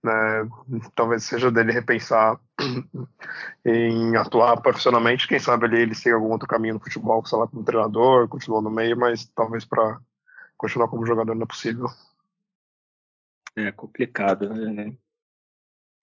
[0.04, 0.46] né,
[0.94, 2.38] talvez seja dele repensar
[3.64, 5.26] em atuar profissionalmente.
[5.26, 8.60] Quem sabe ele, ele siga algum outro caminho no futebol, sei lá, como treinador, continua
[8.60, 9.98] no meio, mas talvez para
[10.58, 11.86] continuar como jogador não é possível.
[13.56, 14.94] É complicado, né?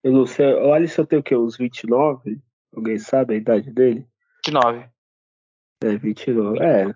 [0.04, 1.36] Eu não sei, o Alisson tem o que?
[1.36, 2.42] Uns 29?
[2.76, 4.08] Alguém sabe a idade dele?
[4.44, 4.90] 29.
[5.84, 6.60] É, 29.
[6.60, 6.96] É.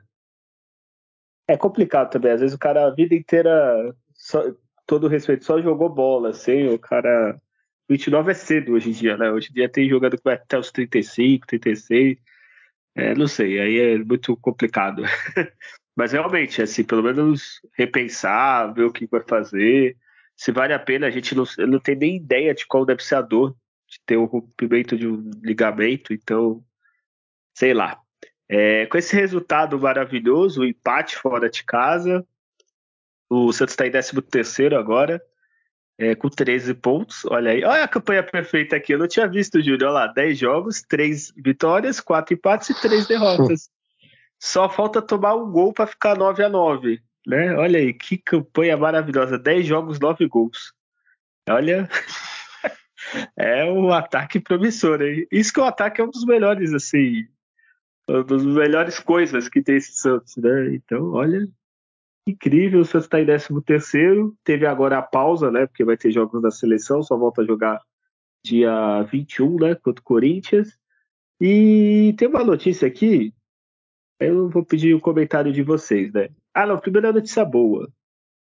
[1.48, 2.32] É complicado também.
[2.32, 4.42] Às vezes o cara a vida inteira, só,
[4.86, 7.40] todo respeito, só jogou bola, assim, o cara.
[7.88, 9.32] 29 é cedo hoje em dia, né?
[9.32, 12.18] Hoje em dia tem jogador que vai até os 35, 36.
[12.96, 15.04] É, não sei, aí é muito complicado.
[15.96, 19.98] Mas realmente, assim, pelo menos repensar, ver o que vai fazer.
[20.36, 23.16] Se vale a pena, a gente não, não tem nem ideia de qual deve ser
[23.16, 23.56] a dor
[23.88, 26.64] de ter um rompimento de um ligamento, então,
[27.54, 28.00] sei lá.
[28.48, 32.26] É, com esse resultado maravilhoso, o empate fora de casa,
[33.30, 35.22] o Santos está em 13 agora,
[35.98, 37.26] é, com 13 pontos.
[37.26, 38.94] Olha aí, olha a campanha perfeita aqui.
[38.94, 39.88] Eu não tinha visto, Júlio.
[39.88, 43.70] Olha lá, 10 jogos, 3 vitórias, 4 empates e 3 derrotas.
[44.40, 47.56] Só falta tomar um gol para ficar 9 a 9 né?
[47.56, 49.38] Olha aí, que campanha maravilhosa.
[49.38, 50.74] 10 jogos, 9 gols.
[51.50, 51.90] Olha,
[53.38, 55.02] é um ataque promissor.
[55.02, 55.28] Hein?
[55.32, 57.28] Isso que o ataque é um dos melhores, assim,
[58.08, 60.76] uma das melhores coisas que tem esse Santos, né?
[60.76, 61.48] Então, olha,
[62.28, 62.82] incrível.
[62.82, 64.36] O Santos está em 13 terceiro.
[64.44, 65.66] Teve agora a pausa, né?
[65.68, 67.82] Porque vai ter jogos da seleção, só volta a jogar
[68.44, 69.76] dia 21, né?
[69.76, 70.78] Contra o Corinthians.
[71.40, 73.34] E tem uma notícia aqui.
[74.20, 76.30] Eu vou pedir o um comentário de vocês, né?
[76.54, 77.92] Ah, não, primeiro é notícia boa,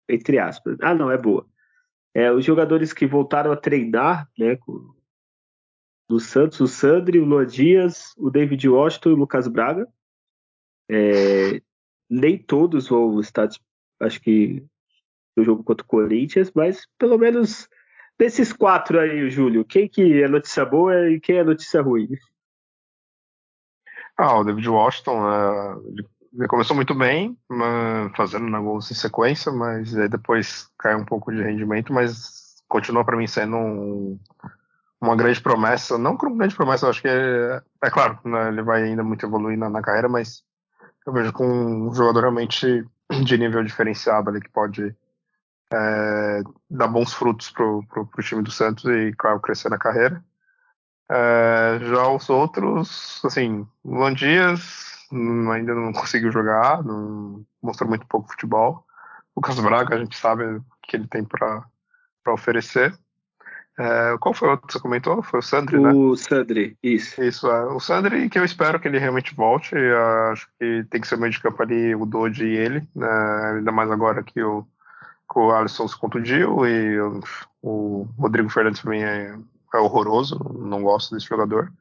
[0.09, 0.76] entre aspas.
[0.80, 1.47] Ah, não, é boa.
[2.14, 4.57] É, os jogadores que voltaram a treinar, né,
[6.09, 9.89] do Santos, o Sandri, o Luan Dias, o David Washington e o Lucas Braga.
[10.89, 11.61] É,
[12.09, 13.49] nem todos vão estar,
[14.01, 14.64] acho que,
[15.36, 17.68] no jogo contra o Corinthians, mas pelo menos
[18.18, 22.09] desses quatro aí, Júlio, quem que é notícia boa e quem é notícia ruim?
[24.16, 25.95] Ah, o David Washington, uh,
[26.32, 27.36] ele começou muito bem,
[28.16, 33.26] fazendo negócio em sequência, mas depois caiu um pouco de rendimento, mas continua para mim
[33.26, 34.18] sendo um,
[35.01, 38.82] uma grande promessa, não como grande promessa, acho que é, é claro, né, ele vai
[38.82, 40.42] ainda muito evoluir na, na, carreira, mas
[41.07, 42.84] eu vejo com um jogador realmente
[43.24, 44.94] de nível diferenciado ali que pode
[45.72, 50.24] é, dar bons frutos pro, pro, pro, time do Santos e, claro, crescer na carreira.
[51.10, 55.06] É, já os outros, assim, Luan Dias,
[55.52, 58.84] ainda não conseguiu jogar, não, mostrou muito pouco futebol.
[59.34, 61.64] O Lucas Braga, a gente sabe o que ele tem para
[62.28, 62.96] oferecer.
[63.78, 65.22] É, qual foi o outro que você comentou?
[65.22, 65.92] Foi o Sandri, o né?
[65.92, 67.22] O Sandri, isso.
[67.22, 67.64] Isso, é.
[67.66, 69.74] O Sandri, que eu espero que ele realmente volte.
[70.30, 72.86] acho que tem que ser o meio de campo ali, o Dodge e ele.
[72.94, 73.08] Né?
[73.56, 77.20] Ainda mais agora que o, que o Alisson se contundiu e o,
[77.62, 79.36] o Rodrigo Fernandes para mim é,
[79.74, 80.38] é horroroso.
[80.60, 81.72] Não gosto desse jogador.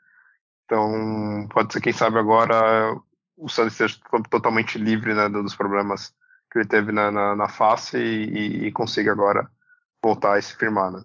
[0.65, 2.95] Então, pode ser, quem sabe, agora
[3.37, 6.13] o Santos esteja totalmente livre né, dos problemas
[6.51, 9.49] que ele teve na, na, na face e, e, consiga agora
[10.01, 10.91] voltar a se firmar.
[10.91, 11.03] Né?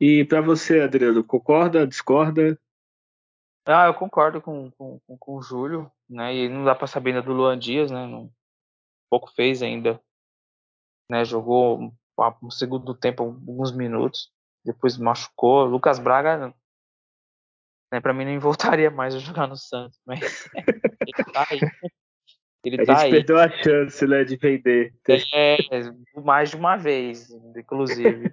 [0.00, 2.58] E para você, Adriano, concorda, discorda?
[3.66, 6.34] Ah, eu concordo com, com, com, o Júlio, né?
[6.34, 8.06] E não dá para saber ainda do Luan Dias, né?
[8.06, 8.30] Não,
[9.08, 10.00] pouco fez ainda,
[11.10, 11.24] né?
[11.24, 11.94] Jogou
[12.42, 14.30] no segundo tempo alguns minutos,
[14.64, 15.64] depois machucou.
[15.64, 16.54] Lucas Braga
[17.94, 18.00] né?
[18.00, 20.20] Para mim nem voltaria mais a jogar no Santos, mas
[21.06, 21.60] ele tá aí.
[22.64, 23.10] Ele a tá gente aí.
[23.10, 24.94] perdeu a chance, né, de vender.
[25.32, 25.58] É,
[26.24, 28.32] mais de uma vez, inclusive.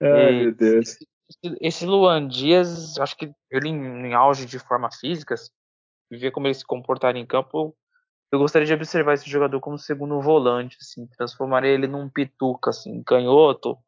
[0.00, 0.88] Ai, e, meu Deus.
[0.88, 5.34] Esse, esse Luan Dias, acho que ele em, em auge de forma física,
[6.10, 7.76] ver como ele se comportaria em campo,
[8.30, 13.02] eu gostaria de observar esse jogador como segundo volante, assim, transformar ele num pituca, assim,
[13.02, 13.78] canhoto,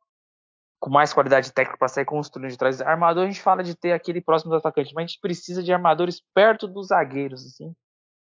[0.79, 2.81] com mais qualidade técnica para sair construindo de trás.
[2.81, 5.73] Armador, a gente fala de ter aquele próximo do atacante, mas a gente precisa de
[5.73, 7.75] armadores perto dos zagueiros, assim,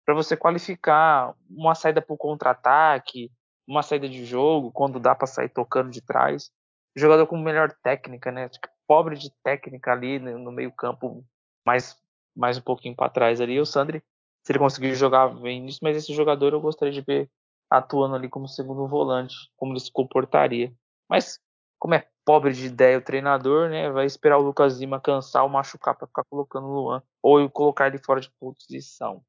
[0.05, 3.31] para você qualificar uma saída para o contra-ataque,
[3.67, 6.51] uma saída de jogo, quando dá para sair tocando de trás.
[6.95, 8.49] Jogador com melhor técnica, né?
[8.49, 11.25] Tipo, pobre de técnica ali no meio-campo,
[11.65, 11.97] mais,
[12.35, 13.59] mais um pouquinho para trás ali.
[13.59, 14.03] O Sandri,
[14.43, 17.29] se ele conseguir jogar bem nisso, mas esse jogador eu gostaria de ver
[17.69, 20.71] atuando ali como segundo volante, como ele se comportaria.
[21.09, 21.39] Mas,
[21.79, 23.89] como é pobre de ideia o treinador, né?
[23.89, 27.87] Vai esperar o Lucas Lima cansar ou machucar para ficar colocando o Luan, ou colocar
[27.87, 29.23] ele fora de posição.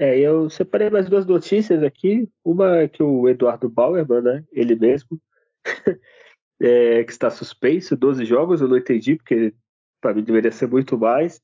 [0.00, 2.30] É, eu separei mais duas notícias aqui.
[2.44, 5.20] Uma é que o Eduardo Bauerman, né, ele mesmo,
[6.60, 9.54] é, que está suspenso, 12 jogos, eu não entendi, porque
[10.00, 11.40] para mim deveria ser muito mais.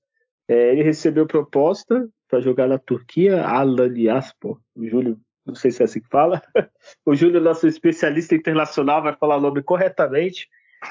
[0.49, 4.61] É, ele recebeu proposta para jogar na Turquia, Alanyaspor.
[4.77, 6.43] O Júlio, não sei se é assim que fala.
[7.07, 10.49] o Júlio, nosso especialista internacional, vai falar o nome corretamente.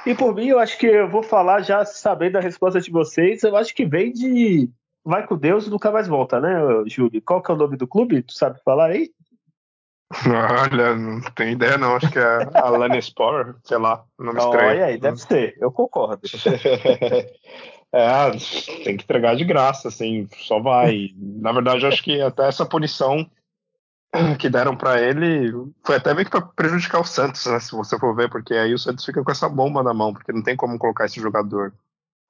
[0.07, 3.43] E por mim, eu acho que eu vou falar já sabendo a resposta de vocês.
[3.43, 4.69] Eu acho que vem de
[5.03, 6.49] vai com Deus nunca mais volta, né,
[6.87, 7.21] Júlio?
[7.21, 8.23] Qual que é o nome do clube?
[8.23, 9.11] Tu sabe falar aí?
[10.71, 14.69] Olha, não tenho ideia não, acho que é Alane Sport, sei lá, nome estranho.
[14.69, 16.21] Olha aí, deve ser, eu concordo.
[17.91, 18.31] é,
[18.83, 21.09] tem que entregar de graça, assim, só vai.
[21.17, 23.29] Na verdade, acho que até essa punição
[24.37, 25.51] que deram para ele
[25.83, 28.71] foi até meio que para prejudicar o Santos, né, se você for ver, porque aí
[28.71, 31.73] o Santos fica com essa bomba na mão, porque não tem como colocar esse jogador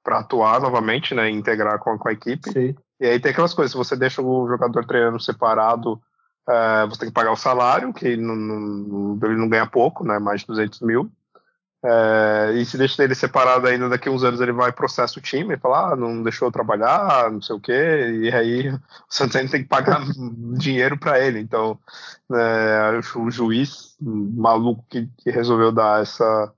[0.01, 2.51] para atuar novamente, né, integrar com, com a equipe.
[2.51, 2.75] Sim.
[3.01, 6.01] E aí tem aquelas coisas, se você deixa o jogador treinando separado,
[6.49, 10.19] uh, você tem que pagar o salário, que não, não, ele não ganha pouco, né,
[10.19, 11.11] mais de 200 mil.
[11.83, 15.21] Uh, e se deixa ele separado ainda, daqui a uns anos ele vai processar o
[15.21, 18.79] time e fala, ah, não deixou eu trabalhar, não sei o quê, e aí o
[19.09, 20.01] Santos ainda tem que pagar
[20.57, 21.39] dinheiro para ele.
[21.39, 21.77] Então,
[22.29, 26.53] uh, o juiz maluco que, que resolveu dar essa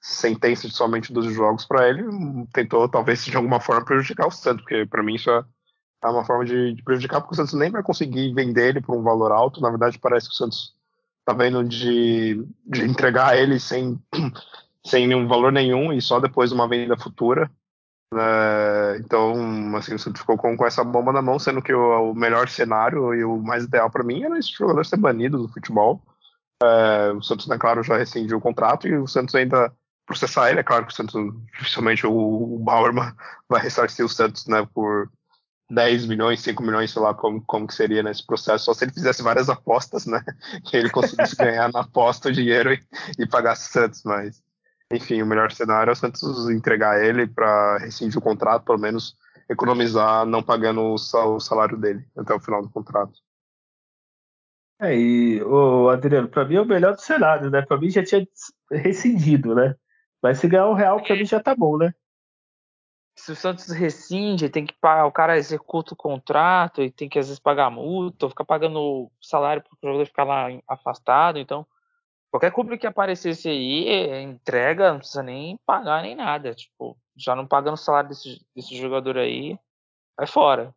[0.00, 2.02] sentença de somente 12 jogos para ele,
[2.52, 5.44] tentou talvez de alguma forma prejudicar o Santos, porque para mim isso é,
[6.02, 8.96] é uma forma de, de, prejudicar, porque o Santos nem vai conseguir vender ele por
[8.96, 9.60] um valor alto.
[9.60, 10.74] Na verdade, parece que o Santos
[11.24, 14.00] tá vendo de, de entregar ele sem,
[14.84, 17.50] sem nenhum valor nenhum e só depois de uma venda futura.
[18.12, 22.10] É, então, assim, o Santos ficou com, com, essa bomba na mão, sendo que o,
[22.10, 25.48] o melhor cenário e o mais ideal para mim era esse jogador ser banido do
[25.48, 26.02] futebol.
[26.62, 29.72] É, o Santos, né, claro, já rescindiu o contrato e o Santos ainda
[30.06, 30.60] processar ele.
[30.60, 31.14] É claro que o Santos,
[31.52, 33.12] dificilmente o, o Bauerman
[33.48, 35.10] vai ressarcir o Santos né, por
[35.70, 38.92] 10 milhões, 5 milhões, sei lá como, como que seria nesse processo, só se ele
[38.92, 40.22] fizesse várias apostas, né?
[40.64, 42.80] Que ele conseguisse ganhar na aposta o dinheiro e,
[43.18, 44.42] e pagasse o Santos, mas
[44.92, 49.16] enfim, o melhor cenário é o Santos entregar ele para rescindir o contrato, pelo menos
[49.48, 53.12] economizar não pagando o, salário dele até o final do contrato.
[54.80, 57.62] É, e, o Adriano, para mim é o melhor do cenário, né?
[57.62, 58.26] Para mim já tinha
[58.70, 59.74] rescindido, né?
[60.22, 61.94] Mas se ganhar um real, pra mim já tá bom, né?
[63.20, 67.18] Se o Santos rescinde, tem que pagar, o cara executa o contrato e tem que
[67.18, 71.38] às vezes pagar multa, ou ficar pagando salário pro jogador ficar lá afastado.
[71.38, 71.66] Então,
[72.30, 76.54] qualquer clube que aparecesse aí, é, entrega, não precisa nem pagar nem nada.
[76.54, 79.58] Tipo, já não pagando o salário desse, desse jogador aí,
[80.16, 80.74] vai fora.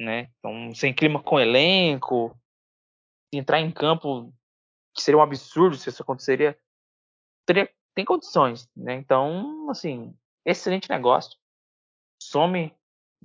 [0.00, 0.30] Né?
[0.38, 2.36] Então, sem clima com elenco,
[3.32, 4.34] entrar em campo,
[4.92, 6.58] que seria um absurdo se isso aconteceria,
[7.46, 8.94] teria tem condições, né?
[8.94, 10.14] Então, assim,
[10.44, 11.36] excelente negócio.
[12.28, 12.74] Some,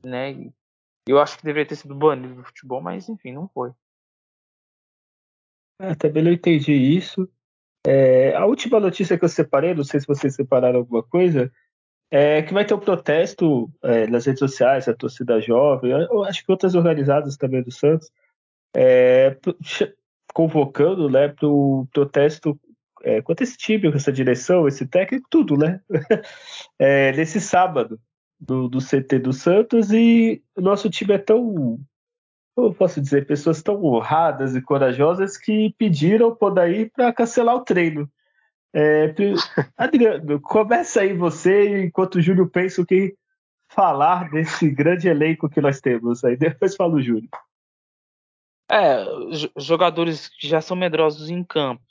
[0.04, 0.50] né?
[1.08, 3.72] Eu acho que deveria ter sido banido do futebol, mas enfim, não foi.
[5.80, 7.30] É, também não entendi isso.
[7.86, 11.52] É, a última notícia que eu separei, não sei se vocês separaram alguma coisa,
[12.10, 16.46] é que vai ter um protesto é, nas redes sociais, a torcida jovem, eu acho
[16.46, 18.10] que outras organizadas também do Santos,
[18.74, 19.38] é,
[20.34, 22.58] convocando né, para o protesto
[23.02, 25.82] é, quanto esse time, essa direção, esse técnico, tudo, né?
[26.80, 28.00] é, nesse sábado
[28.46, 31.80] do, do CT do Santos e o nosso time é tão,
[32.56, 37.64] como posso dizer, pessoas tão honradas e corajosas que pediram por daí para cancelar o
[37.64, 38.10] treino.
[38.74, 39.14] É,
[39.78, 43.16] Adriano, começa aí você, enquanto o Júlio pensa o que
[43.70, 46.24] falar desse grande elenco que nós temos.
[46.24, 47.30] Aí depois fala o Júlio.
[48.72, 49.06] É,
[49.58, 51.84] jogadores que já são medrosos em campo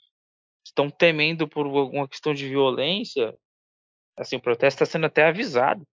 [0.65, 3.35] estão temendo por alguma questão de violência,
[4.17, 5.85] assim, o protesto está sendo até avisado.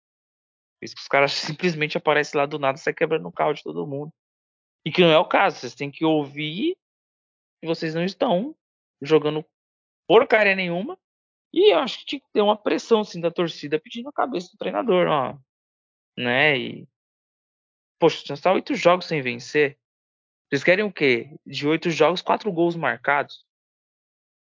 [0.80, 3.86] Isso que os caras simplesmente aparecem lá do nada, sai quebrando o carro de todo
[3.86, 4.12] mundo.
[4.84, 5.56] E que não é o caso.
[5.58, 6.76] Vocês têm que ouvir
[7.60, 8.54] que vocês não estão
[9.02, 9.44] jogando
[10.06, 10.98] porcaria nenhuma.
[11.52, 14.50] E eu acho que tinha que ter uma pressão assim, da torcida pedindo a cabeça
[14.52, 15.38] do treinador, ó.
[16.16, 16.58] Né?
[16.58, 16.88] E.
[17.98, 19.78] Poxa, já está oito jogos sem vencer.
[20.48, 21.36] Vocês querem o quê?
[21.44, 23.44] De oito jogos, quatro gols marcados.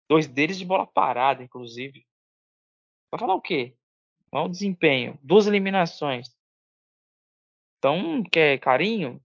[0.10, 2.06] Dois deles de bola parada, inclusive.
[3.12, 3.76] Vai falar o quê?
[4.32, 5.18] O desempenho?
[5.24, 6.36] Duas eliminações.
[7.78, 9.22] Então, quer carinho?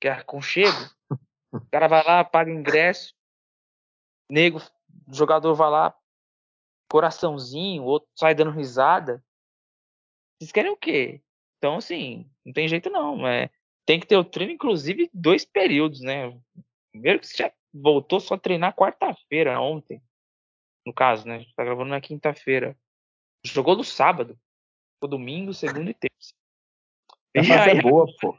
[0.00, 0.90] Quer aconchego?
[1.52, 3.14] O cara vai lá, paga ingresso.
[4.30, 4.60] Nego,
[5.12, 5.96] jogador vai lá,
[6.90, 9.22] coraçãozinho, outro sai dando risada.
[10.38, 11.22] Vocês querem o quê?
[11.58, 13.26] Então, assim, não tem jeito não.
[13.26, 13.50] É,
[13.86, 16.36] tem que ter o treino, inclusive, dois períodos, né?
[16.90, 20.02] Primeiro que você já voltou só a treinar quarta-feira, ontem.
[20.84, 21.36] No caso, né?
[21.36, 22.76] A gente tá gravando na quinta-feira.
[23.44, 24.38] Jogou no sábado.
[25.00, 26.32] Foi domingo, segunda e terça.
[27.36, 28.36] A e aí, é boa, pô.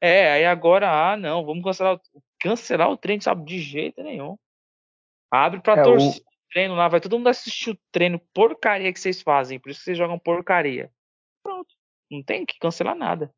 [0.00, 2.00] É, aí agora, ah, não, vamos cancelar,
[2.38, 3.44] cancelar o treino, sabe?
[3.44, 4.36] De jeito nenhum.
[5.30, 6.52] Abre pra é, torcida o...
[6.52, 9.84] treino lá, vai todo mundo assistir o treino porcaria que vocês fazem, por isso que
[9.84, 10.90] vocês jogam porcaria.
[11.42, 11.74] Pronto.
[12.10, 13.34] Não tem que cancelar nada.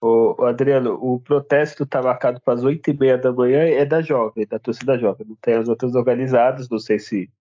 [0.00, 4.02] Ô, Adriano, o protesto está marcado para as oito e meia da manhã, é da
[4.02, 5.26] Jovem, da torcida Jovem.
[5.26, 7.32] Não tem as outras organizadas, não sei se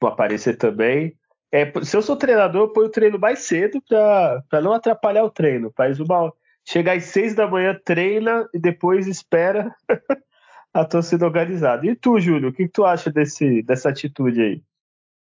[0.00, 1.18] vão aparecer também.
[1.50, 5.30] É, se eu sou treinador, eu ponho o treino mais cedo para não atrapalhar o
[5.30, 5.72] treino.
[5.76, 6.32] Faz uma.
[6.64, 9.74] Chega às seis da manhã, treina e depois espera
[10.74, 11.86] a torcida organizada.
[11.86, 14.62] E tu, Júlio, o que, tu acha desse, dessa atitude aí?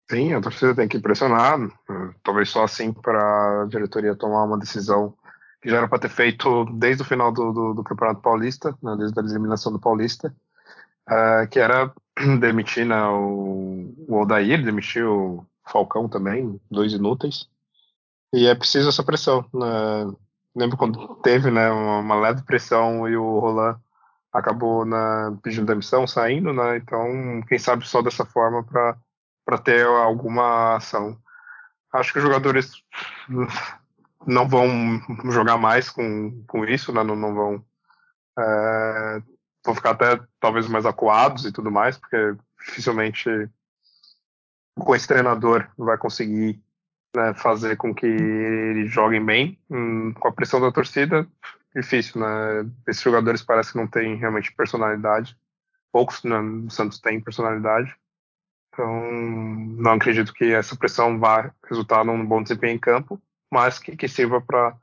[0.09, 1.57] Sim, a torcida tem que pressionar,
[2.22, 5.16] talvez só assim para a diretoria tomar uma decisão
[5.62, 8.95] que já era para ter feito desde o final do, do, do Campeonato Paulista, né,
[8.97, 10.36] desde a eliminação do Paulista,
[11.07, 11.93] uh, que era
[12.41, 17.49] demitir né, o, o Odair, demitir o Falcão também, dois inúteis.
[18.34, 19.45] E é preciso essa pressão.
[19.53, 20.14] Né?
[20.55, 23.80] Lembro quando teve né, uma, uma leve pressão e o Roland
[24.32, 24.97] acabou né,
[25.43, 26.78] pedindo demissão, saindo, né?
[26.78, 31.18] Então, quem sabe só dessa forma para ter alguma ação.
[31.91, 32.72] Acho que os jogadores
[34.26, 34.68] não vão
[35.32, 37.03] jogar mais com, com isso, né?
[37.03, 37.66] não, não vão.
[38.39, 39.22] É,
[39.66, 42.36] vão ficar até talvez mais acuados e tudo mais, porque
[42.66, 43.30] dificilmente
[44.84, 46.61] com esse treinador vai conseguir
[47.15, 49.59] né, fazer com que eles joguem bem.
[49.69, 51.27] Hum, com a pressão da torcida,
[51.75, 52.69] difícil, né?
[52.88, 55.38] Esses jogadores parecem que não têm realmente personalidade.
[55.91, 57.95] Poucos né, no Santos têm personalidade.
[58.73, 63.21] Então, não acredito que essa pressão vá resultar num bom desempenho em campo
[63.51, 64.73] mas que, que sirva para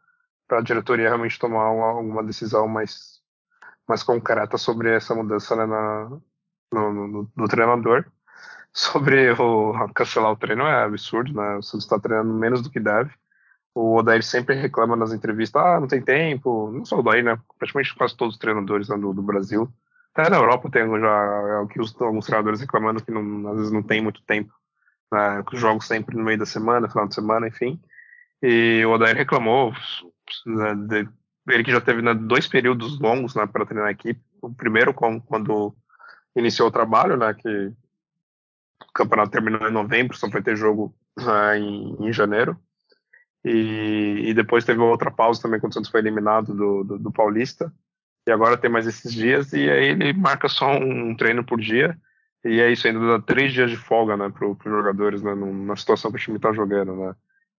[0.50, 3.22] a diretoria realmente tomar uma, decisão mais,
[3.88, 6.20] mais concreta sobre essa mudança né, na,
[6.72, 8.04] no, no, no, treinador.
[8.78, 11.56] Sobre o cancelar o treino é absurdo, né?
[11.56, 13.10] O Santos está treinando menos do que deve.
[13.74, 16.70] O Odair sempre reclama nas entrevistas, ah, não tem tempo.
[16.70, 17.36] Não só o Odair, né?
[17.58, 19.68] Praticamente quase todos os treinadores né, do, do, Brasil.
[20.14, 24.00] Até na Europa tem já alguns, alguns treinadores reclamando que não, às vezes não tem
[24.00, 24.54] muito tempo.
[25.12, 25.42] Né?
[25.54, 27.80] Jogos sempre no meio da semana, final de semana, enfim.
[28.40, 29.72] E o Odair reclamou,
[30.46, 31.08] né, de,
[31.48, 34.20] ele que já teve né, dois períodos longos né, para treinar a equipe.
[34.40, 35.74] O primeiro, quando
[36.36, 37.72] iniciou o trabalho, né, que
[38.86, 42.56] o campeonato terminou em novembro, só foi ter jogo né, em, em, janeiro.
[43.44, 47.12] E, e, depois teve outra pausa também quando o Santos foi eliminado do, do, do,
[47.12, 47.72] Paulista.
[48.26, 51.96] E agora tem mais esses dias, e aí ele marca só um treino por dia.
[52.44, 55.76] E é isso, ainda dá três dias de folga né, para os jogadores né, na
[55.76, 56.94] situação que o time está jogando.
[56.94, 57.14] Né.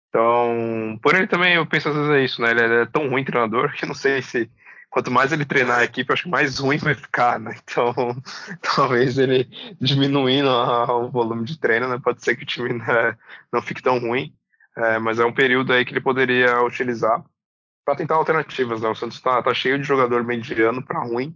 [0.09, 2.51] Então, por ele também eu penso às vezes é isso, né?
[2.51, 4.49] Ele é tão ruim treinador que não sei se
[4.89, 7.55] quanto mais ele treinar a equipe, acho que mais ruim vai ficar, né?
[7.63, 7.93] Então,
[8.75, 9.47] talvez ele
[9.79, 11.99] diminuindo o volume de treino, né?
[12.03, 13.17] Pode ser que o time né,
[13.51, 14.33] não fique tão ruim,
[14.75, 17.23] é, mas é um período aí que ele poderia utilizar
[17.85, 18.89] para tentar alternativas, né?
[18.89, 21.35] O Santos está tá cheio de jogador mediano para ruim,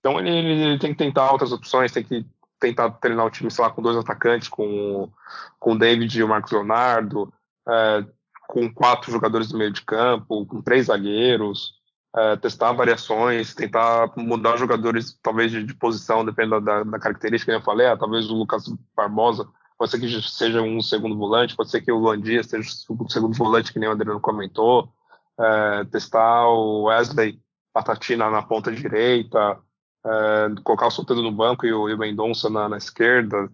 [0.00, 2.24] então ele, ele, tem que tentar outras opções, tem que
[2.60, 5.10] tentar treinar o time, sei lá, com dois atacantes, com,
[5.58, 7.32] com o David e o Marcos Leonardo,
[7.68, 8.04] é,
[8.48, 11.74] com quatro jogadores do meio de campo, com três zagueiros,
[12.16, 17.58] é, testar variações, tentar mudar jogadores, talvez de, de posição, dependendo da, da, característica que
[17.58, 17.86] eu falei.
[17.86, 18.64] Ah, talvez o Lucas
[18.96, 19.48] Barbosa
[19.78, 23.08] pode ser que seja um segundo volante, pode ser que o Luan Dias seja o
[23.08, 24.92] segundo volante, que nem o Adriano comentou.
[25.38, 27.38] É, testar o Wesley
[27.72, 29.58] Patatina na ponta direita,
[30.04, 33.48] é, colocar o Soteldo no banco e o, o Mendonça na, na, esquerda,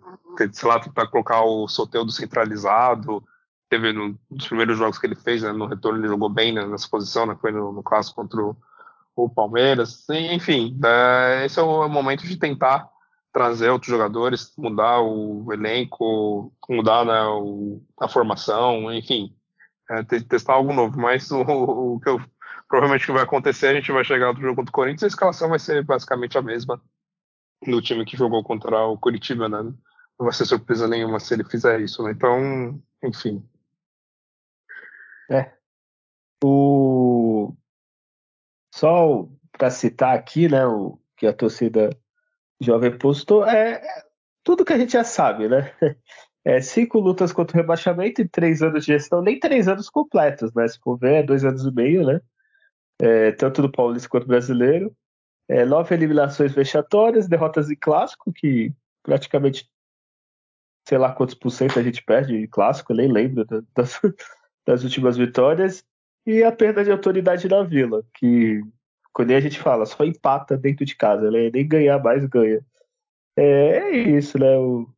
[0.52, 3.22] sei lá, tentar colocar o Soteldo centralizado,
[3.74, 6.64] teve no, nos primeiros jogos que ele fez, né, no retorno ele jogou bem né,
[6.64, 8.56] nessa posição, né, foi no, no clássico contra o,
[9.16, 10.08] o Palmeiras.
[10.08, 12.88] E, enfim, é, esse é o momento de tentar
[13.32, 19.34] trazer outros jogadores, mudar o elenco, mudar né, o, a formação, enfim,
[19.90, 21.00] é, testar algo novo.
[21.00, 22.20] Mas o, o, que eu
[22.68, 25.48] provavelmente que vai acontecer, a gente vai chegar no jogo contra o Corinthians a escalação
[25.48, 26.80] vai ser basicamente a mesma
[27.66, 29.62] no time que jogou contra o Curitiba, né?
[29.62, 29.74] Não
[30.26, 32.12] vai ser surpresa nenhuma se ele fizer isso, né?
[32.12, 33.42] Então, enfim.
[35.30, 35.52] É.
[36.42, 37.54] O...
[38.74, 41.90] Só para citar aqui, né, o que a torcida
[42.60, 44.04] jovem postou, é, é
[44.42, 45.72] tudo que a gente já sabe, né?
[46.46, 50.52] É, cinco lutas contra o rebaixamento e três anos de gestão, nem três anos completos,
[50.52, 50.68] né?
[50.68, 52.20] Se for ver, é dois anos e meio, né?
[53.00, 54.94] É, tanto do Paulista quanto do brasileiro.
[55.48, 58.70] É, nove eliminações vexatórias, derrotas em clássico, que
[59.02, 59.66] praticamente
[60.86, 63.98] sei lá quantos por cento a gente perde em clássico, nem lembro das,
[64.66, 65.84] das últimas vitórias,
[66.26, 68.62] e a perda de autoridade na Vila, que
[69.12, 71.50] quando a gente fala, só empata dentro de casa, né?
[71.52, 72.64] nem ganhar mais ganha.
[73.36, 74.56] É, é isso, né?
[74.58, 74.88] O,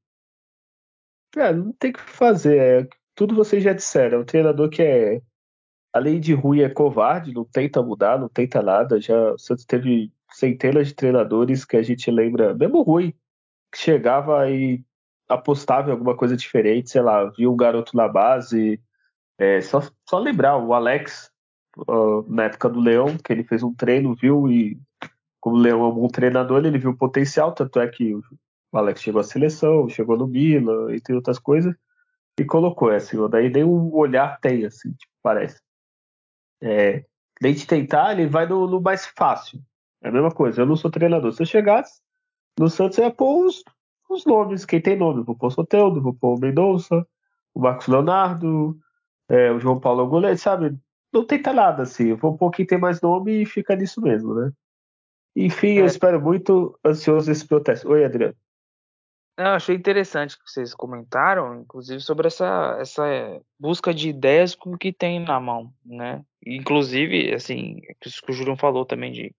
[1.37, 2.59] é, não tem o que fazer.
[2.59, 4.19] É, tudo vocês já disseram.
[4.19, 5.21] É um treinador que é,
[5.93, 9.01] além de ruim, é covarde, não tenta mudar, não tenta nada.
[9.01, 13.12] Já o Santos teve centenas de treinadores que a gente lembra, mesmo ruim,
[13.73, 14.83] que chegava e
[15.29, 18.81] apostava em alguma coisa diferente, sei lá, viu um garoto na base.
[19.39, 21.30] É, só, só lembrar, o Alex,
[21.89, 24.78] uh, na época do Leão, que ele fez um treino, viu, e
[25.41, 28.22] como o Leão é um bom treinador, ele viu o potencial, tanto é que o
[28.72, 31.74] Alex chegou à seleção, chegou no Milan, entre outras coisas,
[32.39, 35.61] e colocou assim, daí nem um olhar tem, assim, tipo, parece.
[36.61, 37.05] É,
[37.41, 39.61] nem de tentar, ele vai no, no, mais fácil.
[40.03, 41.32] É a mesma coisa, eu não sou treinador.
[41.32, 42.01] Se eu chegasse
[42.59, 43.62] no Santos, eu ia pôr os,
[44.09, 45.22] os nomes, quem tem nome.
[45.22, 47.07] Vou pôr o Soteldo, vou pôr o Mendonça,
[47.55, 48.78] o Marcos Leonardo,
[49.29, 50.77] é, o João Paulo Goleiro, sabe?
[51.12, 52.09] Não tenta nada, assim.
[52.09, 54.53] Eu vou pôr quem tem mais nome e fica nisso mesmo, né?
[55.35, 55.81] Enfim, é.
[55.81, 57.89] eu espero muito ansioso esse protesto.
[57.89, 58.37] Oi, Adriano.
[59.39, 63.05] Eu achei interessante que vocês comentaram, inclusive, sobre essa, essa
[63.59, 66.24] busca de ideias com o que tem na mão, né?
[66.45, 69.35] Inclusive, assim, isso que o Julião falou também de,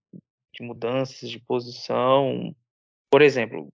[0.53, 2.55] de mudanças de posição.
[3.09, 3.73] Por exemplo,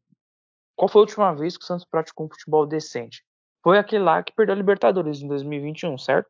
[0.77, 3.21] qual foi a última vez que o Santos praticou um futebol decente?
[3.63, 6.29] Foi aquele lá que perdeu a Libertadores em 2021, certo?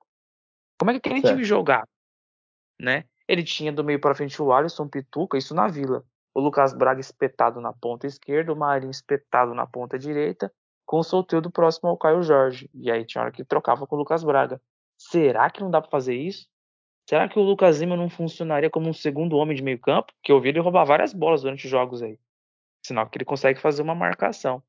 [0.78, 1.34] Como é que aquele certo.
[1.34, 1.88] time jogava?
[2.80, 3.06] Né?
[3.28, 7.00] Ele tinha do meio para frente o Alisson Pituca, isso na Vila o Lucas Braga
[7.00, 10.52] espetado na ponta esquerda, o Marinho espetado na ponta direita,
[10.86, 12.70] com o Soteldo próximo ao Caio Jorge.
[12.74, 14.60] E aí tinha hora que trocava com o Lucas Braga.
[14.98, 16.48] Será que não dá para fazer isso?
[17.08, 20.12] Será que o Lucas Lima não funcionaria como um segundo homem de meio campo?
[20.24, 22.18] Que eu vi ele roubar várias bolas durante os jogos aí.
[22.86, 24.64] Sinal que ele consegue fazer uma marcação.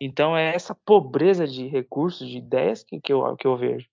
[0.00, 3.86] Então é essa pobreza de recursos, de ideias que, que, eu, que eu vejo.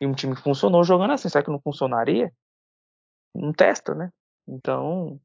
[0.00, 2.32] E um time que funcionou jogando assim, será que não funcionaria?
[3.34, 4.12] Não testa, né?
[4.48, 5.20] Então,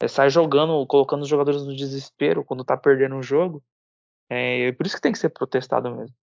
[0.00, 3.62] é, sai jogando, colocando os jogadores no desespero quando tá perdendo um jogo.
[4.30, 6.16] É, por isso que tem que ser protestado mesmo.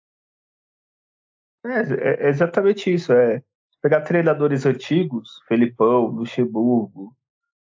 [1.63, 3.13] É, é exatamente isso.
[3.13, 3.43] É
[3.81, 7.15] pegar treinadores antigos, Felipão, Luxemburgo,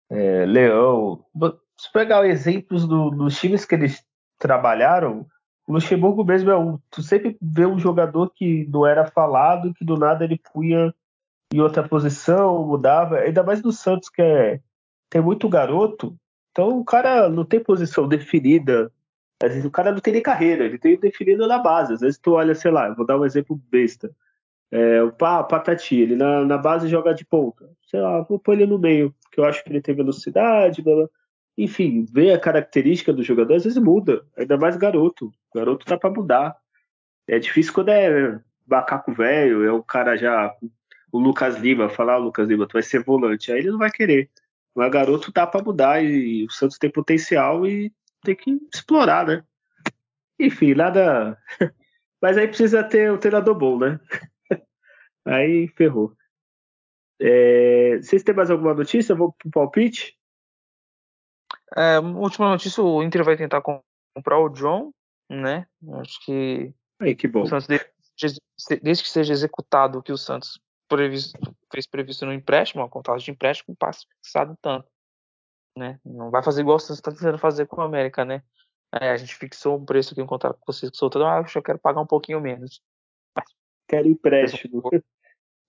[0.09, 1.25] é, Leão.
[1.79, 4.03] Se pegar exemplos do, dos times que eles
[4.37, 5.27] trabalharam,
[5.67, 6.79] o Luxemburgo mesmo é um.
[6.91, 10.93] Tu sempre vê um jogador que não era falado, que do nada ele punha
[11.53, 13.17] em outra posição, mudava.
[13.17, 14.59] Ainda mais no Santos, que é
[15.09, 16.15] tem muito garoto,
[16.51, 18.91] então o cara não tem posição definida.
[19.41, 21.93] Às vezes o cara não tem nem carreira, ele tem definido na base.
[21.93, 24.11] Às vezes tu olha, sei lá, vou dar um exemplo besta.
[24.71, 27.69] É, o Patati, ele na, na base joga de ponta.
[27.87, 30.95] Sei lá, vou pôr ele no meio, porque eu acho que ele tem velocidade, blá,
[30.95, 31.09] blá.
[31.57, 35.31] Enfim, ver a característica do jogador, às vezes muda, ainda mais garoto.
[35.53, 36.55] Garoto dá para mudar.
[37.27, 40.53] É difícil quando é macaco velho, é o cara já.
[41.11, 43.51] O Lucas Lima, falar, o Lucas Lima, tu vai ser volante.
[43.51, 44.29] Aí ele não vai querer.
[44.75, 47.91] Mas garoto dá para mudar e o Santos tem potencial e
[48.21, 49.43] tem que explorar, né?
[50.37, 51.37] Enfim, nada.
[52.21, 53.99] Mas aí precisa ter um treinador bom, né?
[55.23, 56.11] aí ferrou.
[57.21, 57.97] É...
[58.01, 59.15] Vocês têm mais alguma notícia?
[59.15, 60.17] Vou pro palpite.
[61.75, 64.91] É, última notícia: o Inter vai tentar comprar o John,
[65.29, 65.67] né?
[65.99, 66.73] Acho que.
[67.01, 67.41] Aí, que bom.
[67.41, 71.37] O Santos, desde, que seja executado o que o Santos previsto,
[71.71, 74.87] fez previsto no empréstimo, uma contrato de empréstimo, passe fixado tanto.
[75.77, 75.99] Né?
[76.05, 78.41] Não vai fazer igual você está tentando fazer com a América, né?
[78.93, 81.79] É, a gente fixou um preço aqui, um contrato com vocês soltando, ah, eu quero
[81.79, 82.81] pagar um pouquinho menos.
[83.87, 84.81] Quero empréstimo.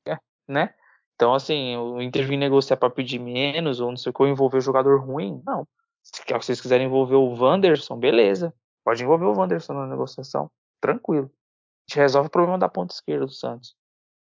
[0.08, 0.72] É, né?
[1.16, 4.28] Então, assim, o Inter vir negociar para pedir menos, ou não sei o que, ou
[4.28, 5.66] envolver o jogador ruim, não.
[6.14, 8.54] Se vocês quiserem envolver o Wanderson, beleza.
[8.84, 10.50] Pode envolver o Wanderson na negociação.
[10.80, 11.26] Tranquilo.
[11.26, 13.74] A gente resolve o problema da ponta esquerda do Santos.